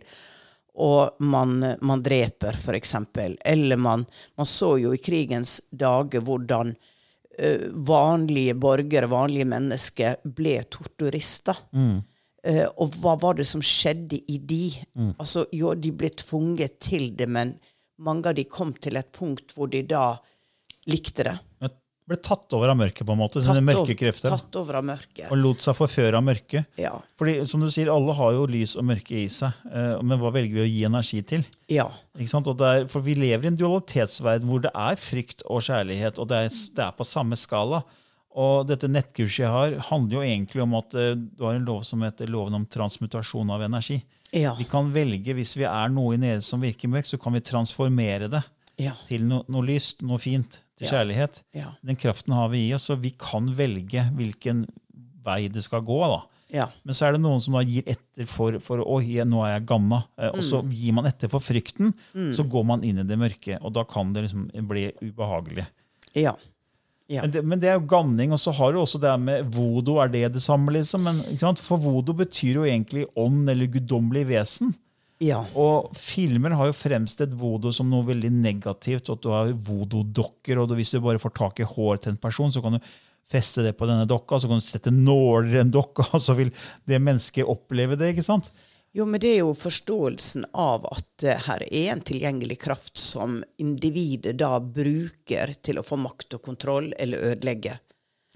og 0.74 1.22
man, 1.22 1.60
man 1.86 2.02
dreper, 2.02 2.58
eksempel. 2.74 3.36
Eller 3.44 3.76
man, 3.76 4.06
man 4.36 4.48
så 4.48 4.74
jo 4.82 4.94
i 4.94 5.02
krigens 5.02 5.60
dager 5.70 6.24
hvordan 6.26 6.74
uh, 6.74 7.68
vanlige 7.86 8.56
borgere, 8.58 9.10
vanlige 9.10 9.46
mennesker, 9.50 10.18
ble 10.24 10.58
torturister. 10.70 11.62
Eh, 12.44 12.66
og 12.76 12.98
hva 13.00 13.14
var 13.16 13.38
det 13.38 13.46
som 13.48 13.62
skjedde 13.64 14.18
i 14.28 14.36
de? 14.36 14.66
Altså, 15.16 15.46
jo, 15.56 15.72
de 15.74 15.94
ble 15.96 16.10
tvunget 16.12 16.76
til 16.84 17.14
det, 17.16 17.28
men 17.30 17.54
mange 18.04 18.28
av 18.28 18.36
de 18.36 18.44
kom 18.44 18.74
til 18.76 18.98
et 19.00 19.08
punkt 19.16 19.54
hvor 19.56 19.70
de 19.72 19.80
da 19.88 20.10
likte 20.90 21.24
det. 21.24 21.38
Ble 22.04 22.18
tatt 22.20 22.52
over 22.52 22.68
av 22.68 22.76
mørket, 22.76 23.06
på 23.08 23.14
en 23.14 23.18
måte. 23.22 23.40
Tatt 23.40 23.62
mørke 23.64 23.94
krefter. 23.96 24.28
Tatt 24.34 24.56
over 24.60 24.76
av 24.76 24.84
mørket. 24.84 25.24
Og 25.32 25.38
lot 25.40 25.62
seg 25.64 25.72
forføre 25.78 26.18
av 26.18 26.24
mørket. 26.26 26.66
Ja. 26.76 26.90
Fordi, 27.16 27.38
som 27.48 27.62
du 27.64 27.70
sier, 27.72 27.88
alle 27.88 28.12
har 28.18 28.34
jo 28.36 28.42
lys 28.50 28.74
og 28.76 28.84
mørke 28.90 29.16
i 29.22 29.26
seg. 29.32 29.56
eh, 29.72 30.02
Men 30.04 30.20
hva 30.20 30.30
velger 30.34 30.58
vi 30.58 30.64
å 30.66 30.68
gi 30.68 30.82
energi 30.84 31.22
til? 31.24 31.46
ja. 31.72 31.86
Ikke 32.18 32.28
sant? 32.30 32.46
Er, 32.60 32.84
for 32.92 33.00
vi 33.00 33.14
lever 33.16 33.46
i 33.48 33.52
en 33.54 33.56
dualitetsverden 33.56 34.46
hvor 34.50 34.60
det 34.66 34.70
er 34.76 34.96
frykt 35.00 35.42
og 35.48 35.62
kjærlighet, 35.64 36.18
og 36.20 36.28
det 36.28 36.36
er, 36.44 36.48
det 36.76 36.84
er 36.84 36.92
på 36.98 37.06
samme 37.08 37.36
skala. 37.40 37.80
Og 38.36 38.66
dette 38.68 38.88
nettkurset 38.90 39.44
jeg 39.46 39.50
har, 39.50 39.76
handler 39.88 40.18
jo 40.18 40.22
egentlig 40.28 40.62
om 40.62 40.74
at 40.76 40.94
eh, 40.98 41.14
du 41.16 41.44
har 41.46 41.54
en 41.56 41.64
lov 41.64 41.84
som 41.88 42.02
heter 42.04 42.28
loven 42.28 42.54
om 42.60 42.66
transmutasjon 42.66 43.50
av 43.54 43.62
energi. 43.64 44.02
Ja. 44.34 44.52
Vi 44.58 44.64
kan 44.68 44.92
velge, 44.92 45.32
hvis 45.38 45.56
vi 45.56 45.64
er 45.64 45.88
noe 45.94 46.16
i 46.16 46.20
nede 46.20 46.42
som 46.42 46.60
virker 46.60 46.90
mørkt, 46.90 47.08
så 47.14 47.18
kan 47.22 47.32
vi 47.32 47.40
transformere 47.46 48.28
det 48.28 48.42
Ja. 48.82 48.92
til 49.06 49.22
no, 49.24 49.44
noe 49.48 49.62
lyst, 49.62 50.02
noe 50.02 50.18
fint, 50.18 50.58
til 50.78 50.88
kjærlighet. 50.90 51.42
Ja. 51.54 51.72
Den 51.84 51.96
kraften 51.96 52.34
har 52.34 52.48
vi 52.52 52.68
i 52.68 52.72
oss, 52.74 52.88
så 52.90 52.96
vi 53.00 53.10
kan 53.18 53.46
velge 53.56 54.08
hvilken 54.16 54.64
vei 55.24 55.48
det 55.48 55.62
skal 55.64 55.80
gå. 55.86 56.00
da. 56.10 56.22
Ja. 56.54 56.66
Men 56.84 56.94
så 56.94 57.06
er 57.08 57.12
det 57.16 57.20
noen 57.24 57.40
som 57.42 57.54
gir 57.66 57.82
etter 57.90 58.26
for, 58.30 58.58
for 58.62 58.78
Oi, 58.86 59.16
nå 59.26 59.40
er 59.46 59.56
jeg 59.58 59.66
gamma. 59.66 60.04
Eh, 60.18 60.28
Og 60.34 60.42
så 60.42 60.62
Mm. 60.62 60.70
gir 60.72 60.92
man 60.92 61.06
etter 61.06 61.28
for 61.28 61.40
frykten. 61.40 61.92
Så 62.32 62.44
går 62.48 62.64
man 62.64 62.84
inn 62.84 62.98
i 62.98 63.02
det 63.02 63.18
mørke, 63.18 63.58
og 63.62 63.72
da 63.72 63.82
kan 63.84 64.12
det 64.12 64.22
liksom 64.28 64.50
bli 64.68 64.92
ubehagelig. 65.02 65.66
Ja. 66.14 66.34
Ja. 67.08 67.20
Men 67.22 67.30
det, 67.30 67.44
men 67.44 67.60
det 67.60 67.68
er 67.68 67.74
jo 67.80 67.86
ganning, 67.86 68.32
og 68.32 68.38
så 68.40 68.52
har 68.54 68.72
du 68.72 68.78
også 68.80 68.98
det 69.00 69.20
med 69.20 69.44
vodo. 69.52 69.98
Er 70.00 70.08
det 70.08 70.32
det 70.32 70.42
samme? 70.42 70.72
liksom? 70.72 71.02
Men? 71.04 71.18
For 71.56 71.76
vodo 71.76 72.14
betyr 72.14 72.54
jo 72.54 72.62
egentlig 72.64 73.06
ånd 73.16 73.48
eller 73.50 73.66
guddommelig 73.66 74.26
vesen. 74.26 74.74
Ja. 75.24 75.40
Og 75.58 75.90
filmer 75.98 76.54
har 76.58 76.68
jo 76.70 76.76
fremstilt 76.76 77.34
voodoo 77.38 77.72
som 77.74 77.90
noe 77.90 78.06
veldig 78.08 78.30
negativt. 78.34 79.10
At 79.12 79.24
du 79.24 79.32
har 79.32 79.52
voodoo-dokker, 79.52 80.60
og 80.60 80.76
hvis 80.78 80.94
du 80.94 81.00
bare 81.04 81.22
får 81.22 81.34
tak 81.38 81.64
i 81.64 81.68
hår 81.68 82.04
til 82.04 82.14
en 82.14 82.22
person, 82.22 82.52
så 82.52 82.62
kan 82.64 82.78
du 82.78 82.92
feste 83.30 83.64
det 83.64 83.72
på 83.78 83.88
denne 83.88 84.04
dokka, 84.08 84.38
så 84.38 84.50
kan 84.50 84.60
du 84.60 84.66
sette 84.66 84.92
nåler 84.92 85.56
i 85.56 85.62
en 85.62 85.72
dokka, 85.72 86.06
og 86.12 86.22
så 86.22 86.36
vil 86.36 86.52
det 86.88 87.00
mennesket 87.00 87.48
oppleve 87.48 87.96
det. 88.00 88.12
ikke 88.12 88.26
sant? 88.26 88.50
Jo, 88.94 89.06
men 89.10 89.18
det 89.18 89.32
er 89.32 89.40
jo 89.40 89.54
forståelsen 89.58 90.44
av 90.54 90.84
at 90.86 91.24
eh, 91.26 91.40
her 91.48 91.64
er 91.66 91.88
en 91.96 92.02
tilgjengelig 92.06 92.60
kraft 92.62 93.00
som 93.00 93.40
individet 93.58 94.36
da 94.38 94.60
bruker 94.62 95.56
til 95.66 95.80
å 95.80 95.86
få 95.86 95.98
makt 95.98 96.36
og 96.38 96.44
kontroll 96.44 96.92
eller 97.02 97.32
ødelegge. 97.32 97.74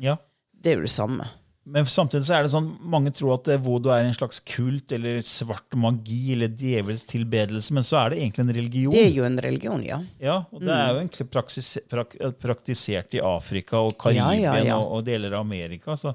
Ja. 0.02 0.16
Det 0.50 0.72
er 0.72 0.80
jo 0.80 0.88
det 0.88 0.96
samme. 0.96 1.28
Men 1.68 1.86
samtidig 1.90 2.24
så 2.24 2.38
er 2.38 2.46
det 2.46 2.52
sånn, 2.52 2.68
mange 2.88 3.12
tror 3.12 3.34
at 3.36 3.48
vodo 3.50 3.66
voodoo 3.66 3.92
er 3.92 4.06
en 4.06 4.16
slags 4.16 4.40
kult 4.48 4.92
eller 4.96 5.20
svart 5.26 5.76
magi 5.76 6.32
eller 6.32 6.48
djevels 6.48 7.04
tilbedelse, 7.10 7.74
men 7.76 7.84
så 7.84 7.98
er 8.00 8.14
det 8.14 8.22
egentlig 8.22 8.44
en 8.46 8.54
religion. 8.56 8.94
Det 8.94 9.04
er 9.04 9.12
jo 9.18 9.26
en 9.28 9.38
religion, 9.44 9.84
ja. 9.84 10.00
Ja, 10.22 10.38
og 10.48 10.64
det 10.64 10.72
er 10.72 10.94
jo 10.94 11.02
egentlig 11.02 11.28
praksis, 11.32 11.74
prak, 11.90 12.16
praktisert 12.40 13.18
i 13.18 13.22
Afrika 13.24 13.82
og 13.84 13.96
Karibien 14.00 14.42
Ja, 14.42 14.56
ja, 14.58 14.66
ja. 14.72 14.80
Og, 14.80 14.98
og 14.98 15.06
deler 15.08 15.36
av 15.36 15.44
Amerika. 15.44 15.96
Så. 16.00 16.14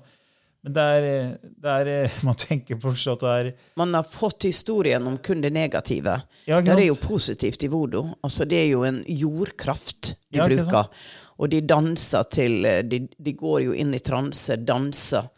Men 0.64 0.76
det 0.78 0.84
er, 0.96 1.08
eh, 1.10 1.52
det 1.64 1.74
er 1.74 1.92
eh, 1.92 2.20
Man 2.28 2.40
tenker 2.40 2.80
på 2.80 2.94
at 2.96 3.26
det 3.26 3.34
er 3.34 3.52
Man 3.80 3.94
har 3.98 4.08
fått 4.08 4.48
historien 4.48 5.06
om 5.08 5.18
kun 5.18 5.44
det 5.44 5.52
negative. 5.54 6.22
Det 6.48 6.72
er 6.78 6.88
jo 6.88 6.96
positivt 7.00 7.68
i 7.68 7.72
voodoo. 7.72 8.16
Altså, 8.24 8.48
det 8.50 8.62
er 8.62 8.72
jo 8.72 8.86
en 8.88 9.04
jordkraft 9.08 10.16
de 10.32 10.40
bruker. 10.40 10.90
Og 11.44 11.50
de 11.52 11.62
danser 11.68 12.28
til 12.32 12.66
eh, 12.66 12.82
de, 12.88 13.04
de 13.20 13.36
går 13.38 13.66
jo 13.68 13.78
inn 13.78 13.94
i 13.94 14.02
transe, 14.04 14.58
danser. 14.64 15.30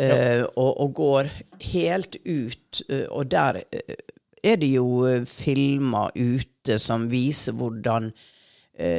Eh, 0.00 0.42
og, 0.44 0.72
og 0.80 0.92
går 0.94 1.30
helt 1.72 2.16
ut. 2.24 2.82
eh, 2.88 3.06
og 3.10 3.30
der 3.30 3.62
eh, 3.70 3.96
er 4.42 4.56
det 4.56 4.72
jo 4.72 4.86
filmer 5.28 6.10
ute 6.16 6.78
som 6.80 7.08
viser 7.10 7.52
hvordan 7.52 8.12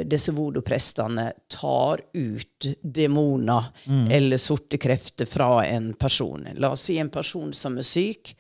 disse 0.06 0.30
voodoo-prestene 0.38 1.24
tar 1.50 2.04
ut 2.14 2.68
demoner 2.86 3.72
eller 4.14 4.38
sorte 4.38 4.78
krefter 4.78 5.26
fra 5.26 5.64
en 5.66 5.96
person. 5.98 6.44
La 6.62 6.70
oss 6.76 6.84
si 6.86 7.00
en 7.02 7.10
person 7.10 7.50
som 7.54 7.80
er 7.82 7.88
syk. 7.88 8.36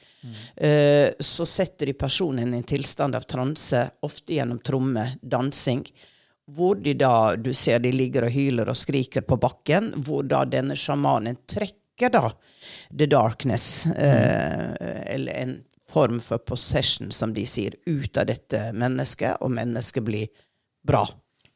Eh, 0.55 1.09
så 1.17 1.45
setter 1.45 1.89
de 1.89 1.93
personen 1.97 2.53
i 2.53 2.57
en 2.57 2.63
tilstand 2.63 3.17
av 3.17 3.25
transe, 3.25 3.81
ofte 4.05 4.35
gjennom 4.37 4.59
tromme, 4.61 5.07
dansing. 5.21 5.81
Hvor 6.45 6.75
de 6.77 6.93
da, 6.93 7.33
du 7.35 7.53
ser 7.57 7.79
de 7.79 7.91
ligger 7.95 8.27
og 8.27 8.35
hyler 8.35 8.69
og 8.69 8.77
skriker 8.77 9.25
på 9.25 9.39
bakken, 9.41 9.93
hvor 9.97 10.27
da 10.27 10.43
denne 10.45 10.77
sjamanen 10.77 11.41
trekker 11.49 12.13
da 12.13 12.27
the 12.89 13.07
darkness, 13.09 13.85
eh, 13.87 14.71
eller 15.15 15.33
en 15.33 15.57
form 15.91 16.21
for 16.23 16.37
possession, 16.37 17.11
som 17.11 17.33
de 17.35 17.45
sier, 17.47 17.75
ut 17.85 18.17
av 18.17 18.29
dette 18.29 18.69
mennesket, 18.73 19.41
og 19.41 19.51
mennesket 19.51 20.07
blir 20.07 20.31
bra. 20.87 21.05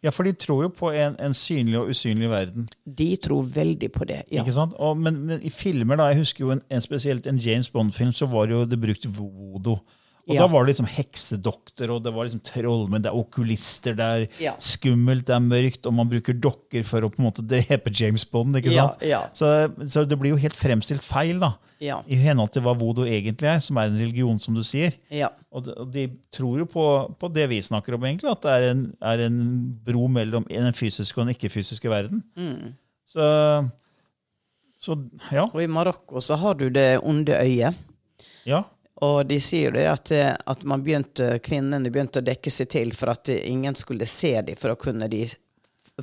Ja, 0.03 0.11
for 0.13 0.27
de 0.27 0.35
tror 0.37 0.65
jo 0.65 0.69
på 0.75 0.91
en, 0.93 1.15
en 1.23 1.33
synlig 1.33 1.77
og 1.79 1.89
usynlig 1.89 2.29
verden. 2.29 2.67
De 2.85 3.07
tror 3.17 3.47
veldig 3.49 3.89
på 3.95 4.05
det. 4.05 4.21
Ja. 4.29 4.43
Ikke 4.43 4.53
sant? 4.53 4.75
Og, 4.77 4.97
men, 5.01 5.17
men 5.25 5.41
i 5.41 5.49
filmer, 5.49 5.97
da, 5.97 6.11
jeg 6.11 6.21
husker 6.21 6.45
jo 6.45 6.51
en, 6.53 6.61
en 6.69 6.83
spesielt 6.83 7.25
en 7.31 7.39
James 7.41 7.71
Bond-film, 7.73 8.11
så 8.13 8.27
var 8.29 8.45
det 8.45 8.57
jo 8.57 8.65
det 8.69 8.81
brukt 8.81 9.07
voodoo. 9.17 9.79
Og 10.27 10.33
Ja. 10.33 10.41
da 10.41 10.47
var 10.47 10.65
det 10.65 10.71
liksom 10.73 10.87
heksedoktor, 10.89 11.89
og 11.93 12.03
det 12.03 12.11
var 12.15 12.25
liksom 12.25 12.41
trollmenn, 12.41 13.03
det 13.03 13.11
er 13.11 13.17
okulister, 13.19 13.93
det 13.95 14.05
er 14.05 14.27
Ja. 14.41 14.53
skummelt, 14.57 15.25
det 15.27 15.35
er 15.35 15.39
mørkt, 15.43 15.85
og 15.85 15.93
man 15.93 16.09
bruker 16.09 16.33
dokker 16.33 16.83
for 16.83 17.01
å 17.01 17.11
på 17.13 17.19
en 17.19 17.27
måte 17.27 17.45
drepe 17.45 17.91
James 17.93 18.23
Bond. 18.25 18.55
ikke 18.55 18.71
Ja, 18.73 18.87
sant? 18.89 19.01
ja. 19.05 19.19
Så, 19.33 19.69
så 19.87 20.07
det 20.07 20.17
blir 20.17 20.31
jo 20.33 20.37
helt 20.41 20.55
fremstilt 20.57 21.03
feil, 21.05 21.37
da. 21.39 21.53
Ja. 21.79 21.99
I 22.07 22.15
henhold 22.15 22.49
til 22.55 22.63
hva 22.63 22.73
vodo 22.73 23.03
egentlig 23.05 23.43
er, 23.51 23.59
som 23.59 23.77
er 23.77 23.85
en 23.91 23.99
religion, 23.99 24.39
som 24.39 24.55
du 24.55 24.61
sier. 24.63 24.93
Ja. 25.11 25.27
Og 25.51 25.65
de, 25.65 25.73
og 25.77 25.91
de 25.91 26.07
tror 26.33 26.57
jo 26.57 26.65
på, 26.65 26.85
på 27.19 27.31
det 27.31 27.47
vi 27.51 27.59
snakker 27.61 27.93
om, 27.93 28.01
egentlig, 28.07 28.31
at 28.31 28.41
det 28.41 28.51
er 28.55 28.69
en, 28.71 28.83
er 29.03 29.19
en 29.27 29.39
bro 29.85 30.07
mellom 30.07 30.45
den 30.49 30.73
fysiske 30.73 31.19
og 31.19 31.27
den 31.27 31.35
ikke-fysiske 31.35 31.87
verden. 31.91 32.23
Mm. 32.35 32.73
Så, 33.05 33.69
så 34.81 34.95
ja. 35.31 35.45
Og 35.51 35.61
i 35.61 35.67
Marokko 35.69 36.21
så 36.23 36.37
har 36.41 36.55
du 36.57 36.69
det 36.69 36.99
onde 37.03 37.35
øyet. 37.37 37.75
ja. 38.47 38.63
Og 39.03 39.25
de 39.27 39.39
sier 39.43 39.67
jo 39.67 39.75
det 39.75 39.85
at, 39.91 40.11
eh, 40.15 40.31
at 40.31 40.63
man 40.63 40.83
begynte, 40.83 41.39
kvinnene 41.43 41.91
begynte 41.91 42.21
å 42.21 42.25
dekke 42.25 42.51
seg 42.51 42.69
til 42.71 42.93
for 42.95 43.11
at 43.11 43.31
eh, 43.31 43.43
ingen 43.51 43.75
skulle 43.75 44.07
se 44.07 44.37
dem, 44.41 44.55
for 44.59 44.71
å 44.71 44.79
kunne 44.79 45.09
de 45.11 45.25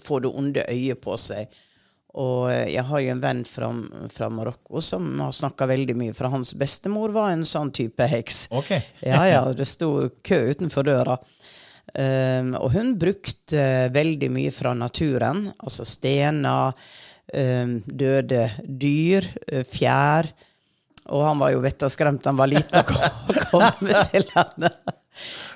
få 0.01 0.21
det 0.25 0.33
onde 0.33 0.67
øyet 0.69 1.01
på 1.01 1.17
seg. 1.21 1.49
Og 2.21 2.51
eh, 2.53 2.69
jeg 2.75 2.85
har 2.91 3.01
jo 3.01 3.15
en 3.15 3.23
venn 3.23 3.41
fra, 3.49 3.71
fra 4.13 4.29
Marokko 4.29 4.85
som 4.85 5.09
har 5.25 5.33
snakka 5.33 5.71
veldig 5.73 5.97
mye, 5.97 6.17
for 6.17 6.29
hans 6.35 6.53
bestemor 6.59 7.17
var 7.17 7.33
en 7.33 7.47
sånn 7.49 7.73
type 7.73 8.09
heks. 8.13 8.45
Okay. 8.53 8.85
Ja, 9.09 9.25
ja, 9.31 9.43
det 9.57 9.71
sto 9.73 10.11
kø 10.21 10.43
utenfor 10.53 10.85
døra. 10.91 11.17
Um, 11.93 12.53
og 12.61 12.71
hun 12.77 12.93
brukte 13.01 13.89
veldig 13.93 14.29
mye 14.33 14.53
fra 14.55 14.71
naturen, 14.77 15.49
altså 15.59 15.85
stener, 15.89 16.77
um, 17.35 17.75
døde 17.85 18.47
dyr, 18.63 19.27
fjær. 19.69 20.31
Og 21.11 21.25
han 21.27 21.41
var 21.43 21.55
jo 21.55 21.63
vettaskremt 21.65 22.27
han 22.29 22.39
var 22.39 22.51
liten 22.51 22.79
og 22.79 23.41
kom, 23.51 23.89
til 24.13 24.27
henne. 24.35 24.71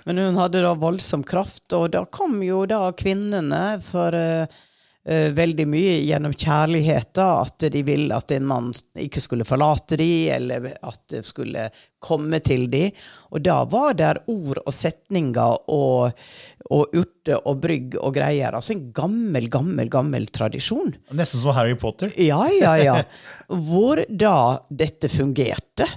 Men 0.06 0.20
hun 0.20 0.40
hadde 0.40 0.64
da 0.64 0.72
voldsom 0.78 1.22
kraft, 1.26 1.64
og 1.76 1.90
da 1.94 2.04
kom 2.10 2.40
jo 2.44 2.64
da 2.68 2.80
kvinnene 2.98 3.78
for 3.84 4.16
eh, 4.16 4.50
eh, 5.06 5.30
veldig 5.36 5.66
mye 5.70 5.94
gjennom 6.04 6.34
kjærlighet, 6.36 7.20
at 7.22 7.66
de 7.72 7.82
ville 7.86 8.16
at 8.16 8.34
en 8.34 8.46
mann 8.48 8.72
ikke 9.00 9.22
skulle 9.22 9.46
forlate 9.48 9.98
dem, 10.00 10.34
eller 10.36 10.72
at 10.82 11.00
det 11.14 11.22
skulle 11.26 11.68
komme 12.02 12.40
til 12.44 12.66
dem. 12.72 12.94
Og 13.32 13.42
da 13.46 13.60
var 13.70 13.96
det 13.98 14.12
ord 14.32 14.62
og 14.64 14.74
setninger 14.74 15.70
og, 15.72 16.26
og 16.70 16.96
urter 16.96 17.40
og 17.42 17.60
brygg 17.62 17.98
og 18.00 18.14
greier. 18.18 18.54
Altså 18.54 18.76
en 18.76 18.88
gammel, 18.96 19.50
gammel, 19.52 19.90
gammel 19.92 20.28
tradisjon. 20.34 20.94
Nesten 21.16 21.42
som 21.42 21.56
Harry 21.56 21.76
Potter. 21.78 22.12
Ja, 22.20 22.42
ja, 22.52 22.76
ja. 22.80 22.98
Hvor 23.48 24.04
da 24.10 24.36
dette 24.70 25.10
fungerte. 25.12 25.88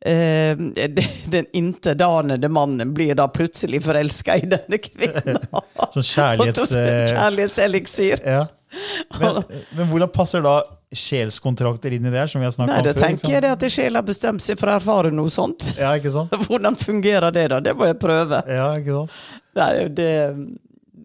De- 0.00 1.08
den 1.34 1.46
intetanende 1.52 2.48
mannen 2.48 2.94
blir 2.96 3.14
da 3.14 3.26
plutselig 3.28 3.82
forelska 3.84 4.36
i 4.40 4.46
denne 4.48 4.78
kvinnen. 4.80 5.36
Sånn 5.94 6.06
kjærlighets... 6.06 6.72
eh, 6.80 7.04
Kjærlighetseliksir. 7.12 8.24
Ja. 8.24 8.46
Men, 9.20 9.42
men 9.76 9.88
hvordan 9.90 10.12
passer 10.14 10.44
da 10.46 10.60
sjelskontrakter 10.94 11.92
inn 11.94 12.06
i 12.06 12.12
det 12.14 12.24
som 12.30 12.40
vi 12.42 12.46
har 12.46 12.54
Nei, 12.58 12.78
om 12.80 12.86
da 12.86 12.94
før? 12.94 13.00
tenker 13.02 13.34
jeg 13.34 13.42
det 13.44 13.50
at 13.54 13.66
sjela 13.70 14.00
har 14.00 14.06
bestemt 14.06 14.42
seg 14.42 14.58
for 14.58 14.70
å 14.70 14.78
erfare 14.78 15.12
noe 15.14 15.30
sånt. 15.30 15.72
Ja, 15.78 15.92
ikke 15.98 16.12
sant? 16.14 16.34
Hvordan 16.48 16.78
fungerer 16.78 17.34
det, 17.34 17.48
da? 17.52 17.60
Det 17.62 17.74
må 17.78 17.90
jeg 17.90 17.98
prøve. 18.02 18.40
Ja, 18.50 18.72
ikke 18.78 19.02
sant? 19.02 19.20
Nei, 19.58 19.70
det, 19.94 20.10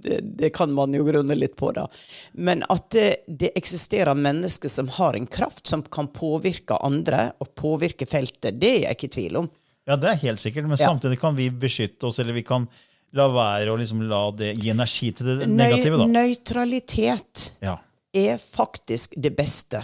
det, 0.06 0.22
det 0.40 0.50
kan 0.56 0.72
man 0.76 0.94
jo 0.96 1.04
grunne 1.08 1.36
litt 1.38 1.58
på, 1.60 1.74
da. 1.76 1.88
Men 2.34 2.64
at 2.70 2.88
det, 2.96 3.10
det 3.28 3.52
eksisterer 3.58 4.16
mennesker 4.18 4.72
som 4.72 4.88
har 5.00 5.18
en 5.18 5.28
kraft 5.28 5.68
som 5.68 5.84
kan 5.84 6.08
påvirke 6.14 6.78
andre, 6.86 7.32
og 7.44 7.52
påvirke 7.60 8.08
feltet, 8.10 8.60
det 8.62 8.72
er 8.72 8.82
jeg 8.88 9.00
ikke 9.00 9.10
i 9.10 9.16
tvil 9.20 9.40
om. 9.44 9.50
Ja, 9.86 9.98
det 10.02 10.10
er 10.14 10.22
helt 10.24 10.42
sikkert, 10.42 10.66
men 10.70 10.78
Ja. 10.80 10.88
samtidig 10.90 11.20
kan 11.22 11.36
vi 11.38 11.50
beskytte 11.54 12.08
oss, 12.10 12.20
eller 12.24 12.34
vi 12.34 12.46
kan 12.46 12.68
la 13.16 13.28
være 13.32 13.72
å 13.72 13.78
liksom 13.80 14.02
la 14.10 14.24
det 14.36 14.56
gi 14.58 14.72
energi 14.74 15.12
til 15.16 15.30
det 15.40 15.48
negative, 15.48 16.00
da. 16.02 16.08
nøytralitet 16.10 17.52
Ja. 17.62 17.78
er 18.14 18.38
faktisk 18.42 19.14
det 19.22 19.36
beste. 19.38 19.84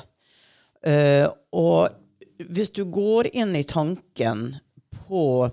Uh, 0.82 1.30
og 1.54 1.90
hvis 2.50 2.72
du 2.74 2.84
går 2.90 3.30
inn 3.38 3.56
i 3.56 3.64
tanken 3.64 4.56
på 5.08 5.52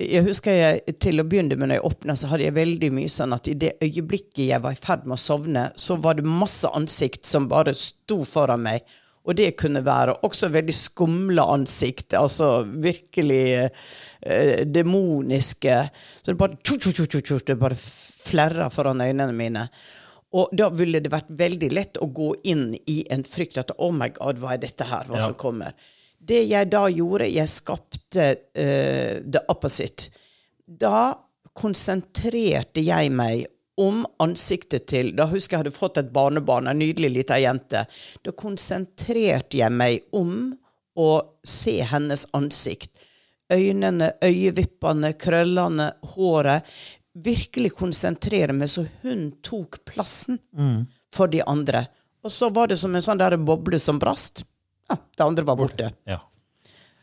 Jeg 0.00 0.24
husker 0.24 0.54
jeg 0.56 0.94
til 1.02 1.20
å 1.20 1.26
begynne 1.28 1.56
med 1.58 1.68
når 1.68 1.78
jeg 1.78 1.86
åpna, 1.90 2.16
så 2.16 2.30
hadde 2.30 2.46
jeg 2.46 2.56
veldig 2.56 2.90
mye 2.96 3.12
sånn 3.12 3.34
at 3.36 3.48
i 3.50 3.56
det 3.58 3.72
øyeblikket 3.84 4.46
jeg 4.46 4.62
var 4.64 4.76
i 4.76 4.80
ferd 4.80 5.06
med 5.08 5.16
å 5.18 5.20
sovne, 5.20 5.64
så 5.76 5.96
var 6.00 6.18
det 6.18 6.24
masse 6.28 6.68
ansikt 6.76 7.26
som 7.28 7.48
bare 7.50 7.74
sto 7.76 8.22
foran 8.28 8.64
meg. 8.64 8.84
Og 9.24 9.36
det 9.38 9.54
kunne 9.56 9.80
være 9.84 10.18
også 10.26 10.50
veldig 10.52 10.74
skumle 10.76 11.44
ansikt, 11.48 12.12
altså 12.18 12.66
virkelig 12.68 13.44
eh, 13.64 14.64
demoniske. 14.68 15.78
Så 16.20 16.32
det 16.32 16.40
bare 16.40 16.58
det 16.60 17.56
bare 17.60 17.78
flerra 17.78 18.68
foran 18.72 19.00
øynene 19.00 19.32
mine. 19.36 19.68
Og 20.34 20.50
da 20.56 20.68
ville 20.74 21.00
det 21.00 21.12
vært 21.12 21.30
veldig 21.30 21.70
lett 21.72 22.00
å 22.02 22.08
gå 22.10 22.32
inn 22.50 22.72
i 22.90 23.04
en 23.14 23.22
frykt 23.24 23.60
at 23.62 23.70
oh 23.78 23.92
my 23.94 24.10
god, 24.16 24.40
hva 24.42 24.56
er 24.56 24.64
dette 24.64 24.84
her, 24.90 25.06
hva 25.08 25.20
Ja. 25.20 25.26
som 25.28 25.34
kommer. 25.38 25.72
Det 26.24 26.44
jeg 26.48 26.70
da 26.72 26.86
gjorde, 26.88 27.28
jeg 27.28 27.50
skapte 27.52 28.28
uh, 28.56 29.20
the 29.20 29.42
opposite. 29.52 30.08
Da 30.64 31.12
konsentrerte 31.54 32.82
jeg 32.82 33.12
meg 33.14 33.44
om 33.80 34.04
ansiktet 34.22 34.86
til 34.90 35.10
Da 35.18 35.26
husker 35.30 35.56
jeg 35.56 35.64
hadde 35.64 35.74
fått 35.74 35.98
et 35.98 36.12
barnebarn, 36.14 36.68
en 36.70 36.78
nydelig 36.78 37.10
lita 37.10 37.38
jente. 37.42 37.84
Da 38.22 38.34
konsentrerte 38.36 39.58
jeg 39.58 39.74
meg 39.74 40.06
om 40.14 40.54
å 40.94 41.10
se 41.42 41.80
hennes 41.90 42.26
ansikt. 42.38 42.92
Øynene, 43.52 44.14
øyevippene, 44.24 45.12
krøllene, 45.20 45.90
håret. 46.14 46.70
Virkelig 47.14 47.74
konsentrere 47.78 48.54
meg 48.56 48.70
så 48.72 48.86
hun 49.02 49.28
tok 49.44 49.82
plassen 49.86 50.40
for 51.14 51.30
de 51.30 51.42
andre. 51.46 51.84
Og 52.24 52.32
så 52.32 52.48
var 52.50 52.70
det 52.70 52.78
som 52.80 52.94
en 52.94 53.04
sånn 53.04 53.20
der 53.20 53.36
boble 53.36 53.78
som 53.78 54.00
brast. 54.02 54.44
Ja, 54.90 54.96
det 55.16 55.24
andre 55.24 55.44
var 55.48 55.56
borte. 55.56 55.92
ja. 56.08 56.20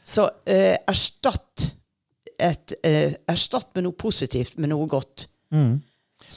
Så 0.04 0.24
eh, 0.50 0.78
erstatt, 0.90 1.76
et, 2.42 2.74
eh, 2.84 3.14
erstatt 3.30 3.70
med 3.78 3.86
noe 3.86 3.94
positivt 3.94 4.58
med 4.58 4.72
noe 4.74 4.88
godt. 4.90 5.28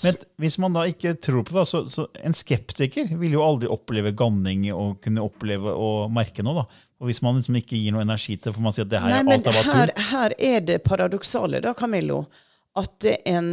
Men 0.03 0.19
hvis 0.43 0.59
man 0.59 0.75
da 0.75 0.85
ikke 0.91 1.15
tror 1.23 1.45
på 1.47 1.57
det, 1.57 1.65
så, 1.71 1.85
så 1.91 2.07
en 2.21 2.35
skeptiker 2.37 3.13
vil 3.19 3.37
jo 3.37 3.45
aldri 3.45 3.71
oppleve 3.73 4.13
ganning 4.17 4.67
og 4.75 4.99
kunne 5.05 5.25
oppleve 5.25 5.73
og 5.73 6.13
merke 6.13 6.45
noe. 6.45 6.65
da. 6.65 6.85
Og 7.01 7.11
hvis 7.11 7.23
man 7.25 7.39
liksom 7.39 7.59
ikke 7.61 7.79
gir 7.79 7.95
noe 7.95 8.05
energi 8.05 8.37
til, 8.37 8.55
får 8.55 8.65
man 8.65 8.75
si 8.75 8.83
at 8.85 8.91
det 8.91 9.01
her 9.03 9.13
Nei, 9.13 9.21
er 9.23 9.33
alt 9.37 9.49
men 9.49 9.71
her, 9.71 9.95
her 10.11 10.35
er 10.51 10.67
det 10.67 10.81
paradoksale, 10.87 11.63
da, 11.65 11.75
Camillo. 11.79 12.25
At 12.79 12.97
det 13.05 13.21
er 13.23 13.39
en 13.39 13.51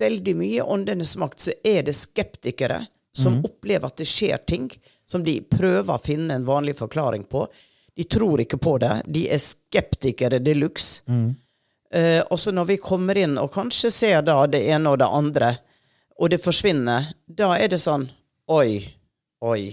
veldig 0.00 0.36
mye 0.38 0.64
åndenes 0.76 1.14
makt, 1.22 1.48
så 1.48 1.56
er 1.64 1.86
det 1.86 1.94
skeptikere 1.96 2.82
som 3.16 3.38
opplever 3.46 3.88
at 3.88 3.96
det 3.96 4.08
skjer 4.10 4.42
ting 4.48 4.66
som 5.06 5.24
de 5.24 5.38
prøver 5.50 5.94
å 5.94 6.02
finne 6.02 6.36
en 6.36 6.46
vanlig 6.46 6.76
forklaring 6.80 7.24
på. 7.30 7.46
De 7.96 8.04
tror 8.04 8.42
ikke 8.42 8.58
på 8.60 8.76
det. 8.82 8.92
De 9.06 9.26
er 9.32 9.42
skeptikere 9.42 10.40
de 10.42 10.54
luxe. 10.58 11.02
Eh, 11.94 12.20
og 12.20 12.38
så 12.40 12.52
når 12.52 12.72
vi 12.72 12.82
kommer 12.82 13.18
inn 13.18 13.38
og 13.38 13.52
kanskje 13.54 13.92
ser 13.94 14.24
da 14.26 14.40
det 14.50 14.64
ene 14.66 14.92
og 14.92 15.00
det 15.00 15.08
andre, 15.08 15.52
og 16.16 16.32
det 16.32 16.42
forsvinner, 16.42 17.12
da 17.26 17.54
er 17.56 17.70
det 17.72 17.82
sånn 17.82 18.08
Oi, 18.52 18.78
oi. 19.42 19.72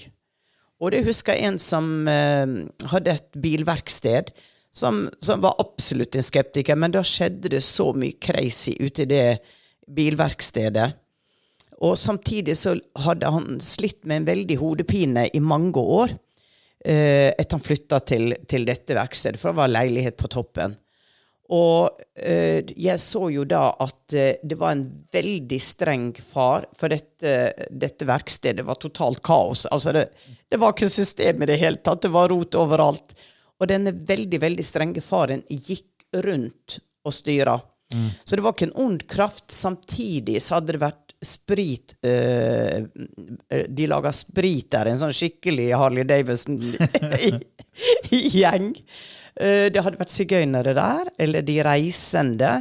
Og 0.81 0.89
det 0.95 1.03
husker 1.05 1.37
jeg 1.37 1.45
en 1.45 1.59
som 1.61 2.07
uh, 2.09 2.53
hadde 2.89 3.13
et 3.13 3.27
bilverksted, 3.37 4.31
som, 4.73 5.03
som 5.21 5.43
var 5.43 5.59
absolutt 5.61 6.17
en 6.17 6.25
skeptiker, 6.25 6.73
men 6.73 6.95
da 6.95 7.03
skjedde 7.05 7.51
det 7.53 7.61
så 7.61 7.91
mye 7.93 8.17
crazy 8.17 8.73
ute 8.81 9.05
i 9.05 9.11
det 9.11 9.27
bilverkstedet. 9.93 10.87
Og 11.83 11.97
samtidig 11.99 12.55
så 12.57 12.77
hadde 13.03 13.31
han 13.33 13.57
slitt 13.63 14.05
med 14.07 14.21
en 14.21 14.29
veldig 14.29 14.59
hodepine 14.61 15.27
i 15.35 15.41
mange 15.43 15.81
år 15.81 16.13
eh, 16.13 17.33
etter 17.33 17.57
han 17.57 17.65
flytta 17.65 17.99
til, 18.07 18.37
til 18.47 18.67
dette 18.67 18.95
verkstedet, 18.95 19.41
for 19.41 19.51
det 19.51 19.59
var 19.59 19.73
leilighet 19.73 20.17
på 20.19 20.31
toppen. 20.31 20.77
Og 21.53 21.99
eh, 22.15 22.63
jeg 22.79 23.01
så 23.03 23.27
jo 23.33 23.43
da 23.49 23.65
at 23.83 24.15
eh, 24.15 24.39
det 24.39 24.57
var 24.61 24.77
en 24.77 24.85
veldig 25.11 25.59
streng 25.61 26.07
far, 26.15 26.69
for 26.79 26.93
dette, 26.93 27.67
dette 27.67 28.07
verkstedet 28.07 28.63
var 28.65 28.79
totalt 28.79 29.19
kaos. 29.25 29.65
Altså 29.67 29.91
det, 29.97 30.07
det 30.47 30.61
var 30.63 30.71
ikke 30.71 30.91
system 30.93 31.43
i 31.43 31.51
det 31.51 31.59
hele 31.59 31.83
tatt, 31.83 32.05
det 32.05 32.13
var 32.15 32.31
rot 32.31 32.55
overalt. 32.59 33.11
Og 33.59 33.67
denne 33.69 33.91
veldig, 33.91 34.39
veldig 34.39 34.63
strenge 34.65 35.03
faren 35.03 35.43
gikk 35.51 36.07
rundt 36.23 36.79
og 37.03 37.15
styra. 37.15 37.59
Så 38.25 38.35
det 38.35 38.41
var 38.41 38.55
ikke 38.55 38.69
en 38.71 38.79
ond 38.85 39.03
kraft. 39.09 39.51
Samtidig 39.53 40.39
så 40.41 40.57
hadde 40.57 40.73
det 40.75 40.81
vært 40.81 41.02
sprit 41.27 41.95
eh, 42.05 42.77
eh, 43.49 43.65
De 43.69 43.87
lager 43.89 44.11
sprit 44.15 44.71
der, 44.73 44.85
en 44.89 44.99
sånn 45.01 45.13
skikkelig 45.15 45.77
Harley 45.77 46.03
Davidson-gjeng. 46.09 48.67
uh, 49.41 49.67
det 49.73 49.83
hadde 49.85 50.01
vært 50.01 50.13
sigøynere 50.13 50.73
der, 50.77 51.03
eller 51.25 51.41
de 51.45 51.55
reisende. 51.65 52.51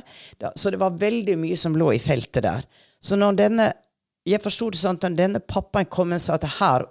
Da, 0.41 0.49
så 0.57 0.67
det 0.73 0.81
var 0.83 1.01
veldig 1.01 1.37
mye 1.43 1.59
som 1.61 1.79
lå 1.79 1.89
i 1.97 2.03
feltet 2.03 2.45
der. 2.49 2.63
Så 3.03 3.13
når 3.19 3.33
denne 3.45 3.67
Jeg 4.23 4.39
forsto 4.39 4.71
det 4.71 4.79
sånn 4.79 5.01
at 5.03 5.17
denne 5.19 5.41
pappaen 5.43 5.89
kom 5.91 6.13
og 6.15 6.21
sa 6.23 6.37
at 6.37 6.45
her 6.61 6.85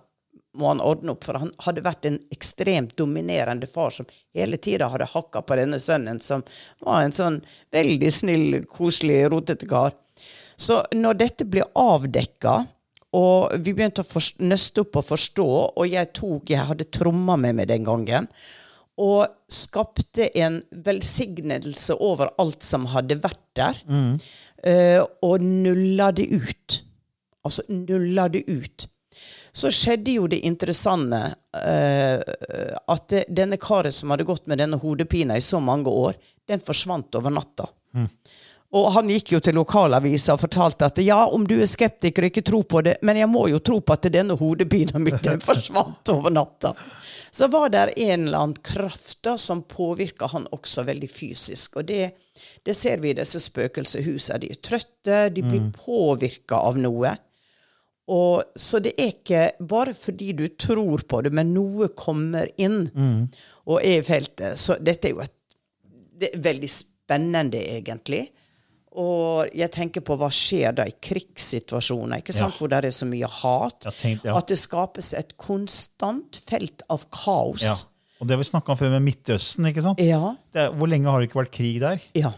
må 0.60 0.68
han 0.68 0.84
ordne 0.84 1.14
opp, 1.14 1.24
for 1.24 1.40
han 1.40 1.52
hadde 1.66 1.84
vært 1.86 2.08
en 2.08 2.18
ekstremt 2.34 2.96
dominerende 3.00 3.70
far 3.72 3.94
som 3.96 4.08
hele 4.36 4.60
tida 4.60 4.90
hadde 4.92 5.10
hakka 5.14 5.44
på 5.48 5.58
denne 5.60 5.80
sønnen, 5.80 6.20
som 6.20 6.44
var 6.84 7.06
en 7.06 7.16
sånn 7.16 7.40
veldig 7.76 8.12
snill, 8.12 8.60
koselig, 8.72 9.24
rotete 9.32 9.70
kar. 9.70 9.96
Så 10.62 10.82
når 10.94 11.18
dette 11.24 11.48
ble 11.50 11.66
avdekka, 11.78 12.62
og 13.18 13.56
vi 13.60 13.74
begynte 13.76 14.06
å 14.06 14.24
nøste 14.46 14.86
opp 14.86 15.02
og 15.02 15.08
forstå, 15.10 15.48
og 15.76 15.88
jeg 15.90 16.12
tok 16.16 16.54
Jeg 16.54 16.68
hadde 16.70 16.88
tromma 16.94 17.36
med 17.36 17.58
meg 17.58 17.68
den 17.72 17.88
gangen. 17.88 18.30
Og 19.02 19.26
skapte 19.52 20.30
en 20.38 20.62
velsignelse 20.86 21.98
over 22.00 22.32
alt 22.40 22.64
som 22.64 22.86
hadde 22.94 23.18
vært 23.24 23.44
der. 23.58 23.82
Mm. 23.90 24.16
Uh, 24.62 25.02
og 25.26 25.42
nulla 25.42 26.12
det 26.16 26.30
ut. 26.30 26.82
Altså 27.44 27.66
nulla 27.68 28.30
det 28.30 28.46
ut 28.48 28.92
så 29.52 29.72
skjedde 29.74 30.16
jo 30.16 30.28
det 30.32 30.42
interessante 30.48 31.20
uh, 31.36 32.20
at 32.94 33.08
det, 33.12 33.26
denne 33.28 33.60
karet 33.62 33.96
som 33.96 34.14
hadde 34.14 34.28
gått 34.28 34.48
med 34.48 34.62
denne 34.62 34.80
hodepina 34.80 35.38
i 35.38 35.44
så 35.44 35.60
mange 35.64 35.92
år, 35.92 36.16
den 36.48 36.64
forsvant 36.64 37.20
over 37.20 37.34
natta. 37.36 37.68
Mm. 37.96 38.08
Og 38.72 38.86
han 38.96 39.10
gikk 39.12 39.34
jo 39.34 39.40
til 39.44 39.58
lokalavisa 39.60 40.38
og 40.38 40.46
fortalte 40.46 40.88
at 40.88 41.00
ja, 41.04 41.20
om 41.28 41.44
du 41.48 41.58
er 41.60 41.68
skeptiker 41.68 42.24
og 42.24 42.32
ikke 42.32 42.44
tror 42.48 42.64
på 42.72 42.84
det, 42.86 42.94
men 43.04 43.20
jeg 43.20 43.28
må 43.28 43.44
jo 43.52 43.60
tro 43.60 43.82
på 43.84 43.98
at 43.98 44.08
denne 44.14 44.38
hodepina 44.40 45.02
mi 45.02 45.12
forsvant 45.50 46.12
over 46.14 46.32
natta. 46.32 46.72
Så 47.36 47.50
var 47.52 47.70
det 47.74 47.84
en 47.98 48.28
eller 48.28 48.38
annen 48.38 48.64
kraft 48.64 49.20
da 49.28 49.36
som 49.40 49.66
påvirka 49.68 50.30
han 50.32 50.48
også 50.56 50.86
veldig 50.88 51.12
fysisk. 51.12 51.82
Og 51.82 51.90
det, 51.92 52.14
det 52.64 52.76
ser 52.76 53.04
vi 53.04 53.12
i 53.12 53.18
disse 53.20 53.44
spøkelseshusene. 53.44 54.40
De 54.40 54.54
er 54.56 54.64
trøtte, 54.64 55.20
de 55.36 55.44
blir 55.44 55.68
mm. 55.68 55.70
påvirka 55.76 56.64
av 56.64 56.80
noe. 56.80 57.16
Og, 58.12 58.56
så 58.56 58.80
det 58.84 58.96
er 58.96 59.14
ikke 59.14 59.46
bare 59.68 59.94
fordi 59.96 60.32
du 60.36 60.46
tror 60.60 61.04
på 61.08 61.22
det, 61.24 61.32
men 61.36 61.52
noe 61.56 61.92
kommer 61.96 62.48
inn 62.60 62.86
mm. 62.88 63.24
og 63.68 63.80
er 63.80 64.00
i 64.00 64.06
feltet. 64.08 64.60
Så 64.60 64.80
dette 64.80 65.12
er 65.12 65.16
jo 65.16 65.24
et, 65.24 65.36
det 66.24 66.32
er 66.32 66.46
veldig 66.52 66.72
spennende, 66.72 67.60
egentlig. 67.76 68.30
Og 68.92 69.54
jeg 69.56 69.72
tenker 69.72 70.04
på 70.04 70.18
hva 70.20 70.28
skjer 70.34 70.76
da 70.76 70.84
i 70.90 70.92
krigssituasjoner, 71.00 72.20
ikke 72.20 72.36
sant? 72.36 72.52
Ja. 72.52 72.60
hvor 72.60 72.72
det 72.72 72.82
er 72.90 72.96
så 72.96 73.08
mye 73.08 73.30
hat. 73.32 73.88
Tenkte, 74.02 74.28
ja. 74.28 74.36
At 74.36 74.52
det 74.52 74.60
skapes 74.60 75.14
et 75.16 75.32
konstant 75.40 76.42
felt 76.50 76.84
av 76.92 77.06
kaos. 77.16 77.64
Ja. 77.64 77.78
Og 78.20 78.28
det 78.28 78.36
har 78.36 78.42
vi 78.44 78.50
snakka 78.52 78.74
om 78.74 78.78
før 78.78 78.92
med 78.98 79.06
Midtøsten. 79.08 79.66
ikke 79.72 79.86
sant? 79.86 80.02
Ja. 80.04 80.36
Er, 80.54 80.76
hvor 80.76 80.92
lenge 80.92 81.10
har 81.10 81.22
det 81.22 81.30
ikke 81.30 81.40
vært 81.40 81.56
krig 81.56 81.80
der? 81.82 82.04
Ja. 82.20 82.34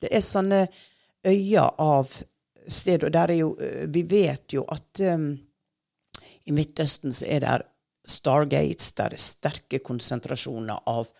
Det 0.00 0.12
er 0.14 0.22
sånne 0.24 0.62
øyer 1.26 1.74
av 1.82 2.14
sted. 2.70 3.04
Og 3.04 3.12
der 3.12 3.34
er 3.34 3.40
jo 3.42 3.50
eh, 3.60 3.84
Vi 3.92 4.04
vet 4.08 4.54
jo 4.54 4.64
at 4.70 5.02
um, 5.10 5.34
i 6.46 6.54
Midtøsten 6.56 7.12
så 7.12 7.26
er 7.28 7.44
det 7.44 7.58
Stargates, 8.10 8.94
der 8.96 9.14
er 9.14 9.22
sterke 9.22 9.78
konsentrasjoner 9.84 10.80
av 10.88 11.10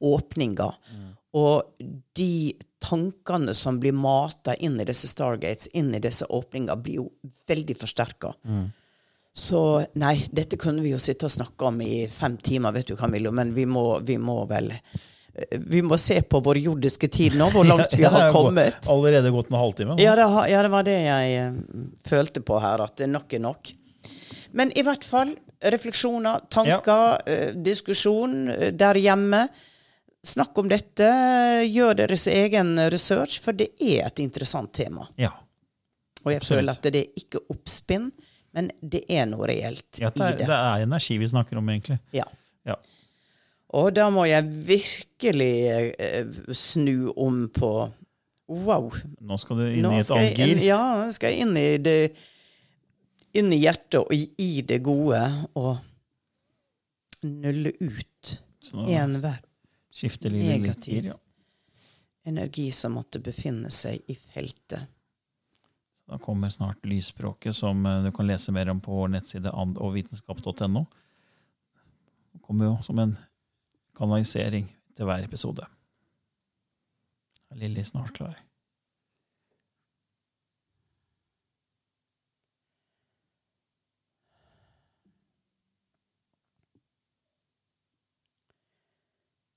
åpninger. 0.00 0.78
Mm. 0.94 1.10
Og 1.38 1.82
de 2.16 2.52
tankene 2.82 3.54
som 3.54 3.78
blir 3.80 3.94
mata 3.94 4.54
inn 4.54 4.80
i 4.80 4.86
disse 4.88 5.08
Stargates, 5.10 5.68
inn 5.78 5.94
i 5.94 6.02
disse 6.02 6.26
åpninger, 6.26 6.80
blir 6.82 7.02
jo 7.02 7.06
veldig 7.46 7.76
forsterka. 7.78 8.32
Mm. 8.48 8.70
Så 9.32 9.60
nei, 10.00 10.16
dette 10.34 10.58
kunne 10.58 10.82
vi 10.82 10.90
jo 10.90 10.98
sitte 10.98 11.28
og 11.28 11.34
snakke 11.34 11.68
om 11.68 11.78
i 11.84 12.08
fem 12.10 12.34
timer, 12.42 12.74
vet 12.74 12.90
du, 12.90 12.96
Camillo, 12.98 13.30
men 13.30 13.54
vi 13.54 13.66
må, 13.68 13.84
vi 14.02 14.18
må 14.18 14.42
vel 14.50 14.72
vi 15.50 15.82
må 15.82 15.96
se 15.98 16.18
på 16.26 16.40
vår 16.42 16.58
jordiske 16.58 17.08
tid 17.08 17.36
nå, 17.38 17.46
hvor 17.54 17.64
langt 17.64 17.94
vi 17.98 18.04
har 18.04 18.32
kommet. 18.34 18.88
Allerede 18.90 19.30
gått 19.30 19.52
en 19.52 19.60
halvtime? 19.60 19.96
Ja 20.02 20.16
det, 20.18 20.26
ja, 20.50 20.62
det 20.66 20.72
var 20.72 20.86
det 20.86 20.96
jeg 21.04 21.44
uh, 21.46 21.84
følte 22.06 22.42
på 22.44 22.58
her, 22.60 22.82
at 22.84 23.04
nok 23.08 23.38
er 23.38 23.44
nok. 23.44 23.72
Men 24.58 24.74
i 24.74 24.82
hvert 24.84 25.06
fall 25.06 25.32
refleksjoner, 25.62 26.46
tanker, 26.50 27.20
ja. 27.22 27.38
uh, 27.46 27.60
diskusjon 27.62 28.74
der 28.74 29.00
hjemme. 29.00 29.46
Snakk 30.26 30.58
om 30.60 30.68
dette, 30.68 31.06
gjør 31.64 32.02
deres 32.02 32.26
egen 32.28 32.74
research, 32.92 33.38
for 33.40 33.56
det 33.56 33.70
er 33.80 34.04
et 34.04 34.20
interessant 34.20 34.72
tema. 34.76 35.06
Ja. 35.20 35.32
Og 36.24 36.34
jeg 36.34 36.42
Absolutt. 36.42 36.58
føler 36.58 36.76
at 36.76 36.88
det 36.92 37.00
er 37.00 37.22
ikke 37.22 37.40
oppspinn, 37.54 38.10
men 38.56 38.68
det 38.82 39.04
er 39.08 39.28
noe 39.30 39.48
reelt 39.48 40.00
ja, 40.02 40.10
det 40.10 40.20
er, 40.20 40.34
i 40.34 40.38
det. 40.42 40.48
Det 40.50 40.58
er 40.58 40.84
energi 40.84 41.16
vi 41.22 41.30
snakker 41.30 41.60
om, 41.60 41.70
egentlig. 41.72 41.96
Ja. 42.12 42.26
ja. 42.68 42.76
Og 43.80 43.94
da 43.96 44.10
må 44.12 44.26
jeg 44.28 44.50
virkelig 44.68 45.54
eh, 45.96 46.36
snu 46.52 47.12
om 47.16 47.46
på 47.54 47.72
Wow. 48.50 48.88
Nå 49.22 49.36
skal 49.38 49.60
du 49.60 49.66
inn 49.68 49.84
Nå 49.84 49.92
i 49.94 50.00
et 50.02 50.08
annet 50.10 50.38
gir? 50.40 50.60
Ja, 50.66 50.80
nå 50.98 51.12
skal 51.14 51.30
jeg 51.30 51.44
inn 51.44 51.52
i 51.54 51.68
det 51.78 51.98
inn 53.38 53.52
i 53.54 53.60
hjertet 53.62 54.00
og 54.00 54.10
i 54.10 54.48
det 54.66 54.80
gode 54.82 55.20
og 55.54 55.76
nulle 57.22 57.70
ut 57.78 58.32
enhver 58.90 59.38
negativ 60.30 61.10
ja. 61.10 61.16
energi 62.24 62.70
som 62.72 62.96
måtte 62.98 63.20
befinne 63.22 63.70
seg 63.74 64.00
i 64.06 64.14
feltet. 64.14 64.88
Da 66.10 66.18
kommer 66.18 66.50
snart 66.50 66.86
lysspråket, 66.86 67.56
som 67.56 67.86
eh, 67.86 68.02
du 68.04 68.12
kan 68.12 68.26
lese 68.26 68.52
mer 68.52 68.68
om 68.68 68.80
på 68.80 68.94
vår 68.94 69.08
nettside 69.14 69.50
andogvitenskap.no. 69.50 70.86
Det 72.32 72.40
kommer 72.42 72.70
jo 72.70 72.78
som 72.82 72.98
en 72.98 73.16
kanalisering 73.98 74.66
til 74.96 75.06
hver 75.06 75.24
episode. 75.24 75.66
Lilly 77.54 77.84
snart 77.84 78.14
klar? 78.18 78.38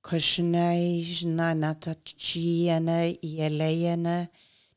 Krishnai 0.03 1.01
Jnanatachiana 1.01 3.15
Yelayana 3.23 4.27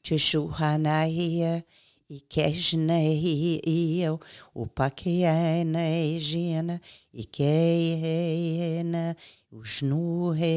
Chishuhanai 0.04 1.62
Ikeshnai 2.08 4.08
Upakiana 4.54 6.18
Jina 6.20 6.78
Ikeina 7.12 9.16
Ushnuhe 9.52 10.54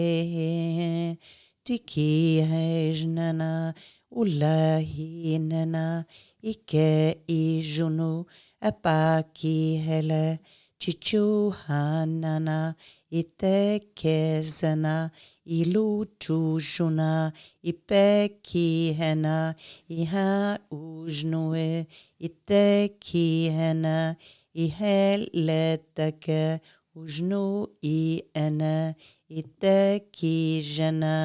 Tikihajnana 1.65 3.73
Ulahinana 4.15 6.05
Ike 6.43 7.17
Ijunu 7.27 8.25
Apakihele 8.62 10.38
Chichuhanana 10.79 12.75
Ike 12.75 12.99
i 13.10 13.24
tekezena, 13.24 15.10
i 15.45 15.65
lučužuna, 15.65 17.32
i 17.62 17.74
pekihena, 17.74 19.54
i 19.88 20.06
haužnue, 20.06 21.86
i 22.19 22.30
tekihena, 22.30 24.15
i 24.54 24.67
heletake, 24.67 26.60
užnu 26.93 27.67
i 27.82 28.22
ene, 28.34 28.93
i 29.28 29.43
tekižena. 29.43 31.17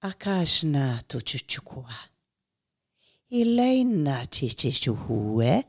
Akašna 0.00 1.00
tu 1.08 1.20
čučukua. 1.20 1.98
I 3.28 3.44
lejna 3.44 4.24
čičičuhue, 4.26 5.62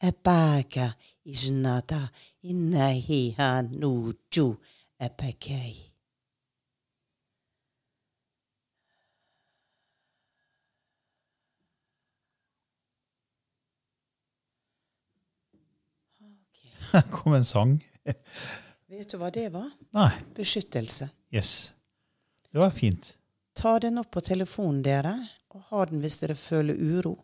e 0.00 0.12
paga, 0.12 0.92
iznata 1.26 2.08
innahi 2.40 3.34
hanuju 3.38 4.56
epekei. 4.98 5.76
Her 16.92 17.02
kom 17.02 17.34
en 17.34 17.44
sang. 17.44 17.84
Vet 18.86 19.10
du 19.10 19.18
hva 19.18 19.30
det 19.34 19.48
var? 19.50 19.70
Nei. 19.90 20.12
Beskyttelse. 20.36 21.08
Yes. 21.34 21.72
Det 22.52 22.58
var 22.62 22.70
fint. 22.70 23.16
Ta 23.58 23.78
den 23.82 23.98
opp 23.98 24.10
på 24.14 24.20
telefonen, 24.22 24.82
dere, 24.86 25.16
og 25.50 25.66
ha 25.72 25.84
den 25.90 26.00
hvis 26.04 26.20
dere 26.22 26.36
føler 26.38 26.78
uro. 26.78 27.16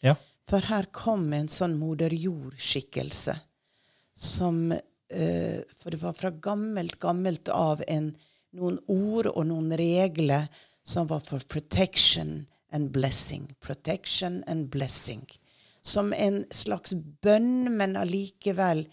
Ja. 0.00 0.16
For 0.48 0.64
her 0.72 0.88
kom 0.96 1.28
en 1.36 1.52
sånn 1.52 1.76
moder 1.78 2.14
jord-skikkelse 2.16 3.36
som 4.20 4.72
uh, 4.72 5.58
For 5.76 5.90
det 5.90 6.02
var 6.02 6.16
fra 6.16 6.30
gammelt, 6.30 6.98
gammelt 7.00 7.48
av 7.48 7.80
en, 7.88 8.12
noen 8.56 8.78
ord 8.86 9.30
og 9.32 9.46
noen 9.48 9.72
regler 9.78 10.50
som 10.84 11.08
var 11.10 11.22
for 11.24 11.40
protection 11.48 12.44
and 12.72 12.90
blessing. 12.92 13.48
Protection 13.60 14.42
and 14.46 14.68
blessing. 14.70 15.24
Som 15.82 16.12
en 16.12 16.44
slags 16.50 16.94
bønn, 17.24 17.70
men 17.76 17.96
allikevel 17.96 18.84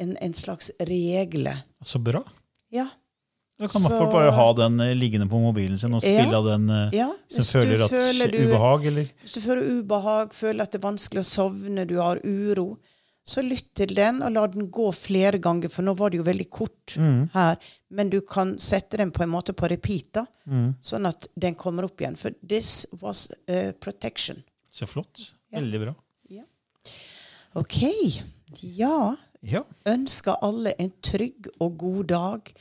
en, 0.00 0.16
en 0.16 0.34
slags 0.34 0.70
regle. 0.78 1.56
Så 1.84 1.98
bra. 1.98 2.22
Ja. 2.70 2.86
Da 3.60 3.68
kan 3.68 3.82
man 3.82 3.92
så, 3.92 4.06
bare 4.12 4.30
ha 4.30 4.52
den 4.56 4.80
eh, 4.80 4.94
liggende 4.96 5.26
på 5.28 5.38
mobilen 5.38 5.78
sin 5.78 5.92
og 5.92 6.00
spille 6.00 6.32
av 6.32 6.46
den 6.48 6.70
eh, 6.72 6.94
ja, 6.96 7.10
du 7.28 7.42
føler 7.44 7.82
at 7.84 7.92
ubehag, 7.92 8.86
eller? 8.88 9.10
Hvis 9.20 9.34
du 9.36 9.40
føler 9.44 9.66
ubehag, 9.68 10.32
føler 10.32 10.64
at 10.64 10.72
det 10.72 10.80
er 10.80 10.86
vanskelig 10.86 11.20
å 11.20 11.28
sovne, 11.28 11.84
du 11.84 11.98
har 12.00 12.22
uro, 12.24 12.78
Så 13.30 13.44
lytt 13.46 13.68
til 13.78 13.92
den, 13.94 14.22
og 14.26 14.32
la 14.34 14.42
den 14.50 14.66
gå 14.74 14.88
flere 14.96 15.38
ganger, 15.38 15.70
for 15.70 15.86
nå 15.86 15.92
var 15.94 16.10
det 16.10 16.18
jo 16.18 16.26
veldig 16.26 16.48
kort 16.50 16.96
her. 17.34 17.58
Men 17.94 18.10
du 18.10 18.18
kan 18.26 18.56
sette 18.58 18.98
den 18.98 19.12
på 19.14 19.22
en 19.22 19.30
måte 19.30 19.54
på 19.54 19.68
repeat, 19.70 20.08
da, 20.18 20.24
sånn 20.82 21.06
at 21.06 21.28
den 21.38 21.54
kommer 21.54 21.86
opp 21.86 22.00
igjen. 22.02 22.16
For 22.18 22.34
this 22.42 22.86
was 23.00 23.28
uh, 23.46 23.70
protection. 23.78 24.42
Så 24.74 24.88
flott. 24.90 25.28
Veldig 25.54 25.80
bra. 25.84 25.94
OK. 27.58 27.78
Ja. 28.62 29.16
Ja. 29.42 29.64
Ønsker 29.88 30.36
alle 30.44 30.74
en 30.78 30.92
trygg 31.02 31.48
og 31.60 31.78
god 31.80 32.04
dag, 32.12 32.52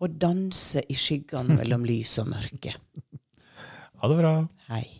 og 0.00 0.14
danse 0.20 0.80
i 0.88 0.96
skyggene 0.96 1.58
mellom 1.60 1.84
lys 1.84 2.18
og 2.22 2.30
mørke. 2.36 2.76
Ha 4.00 4.08
det 4.08 4.16
bra. 4.16 4.30
Hei. 4.70 4.99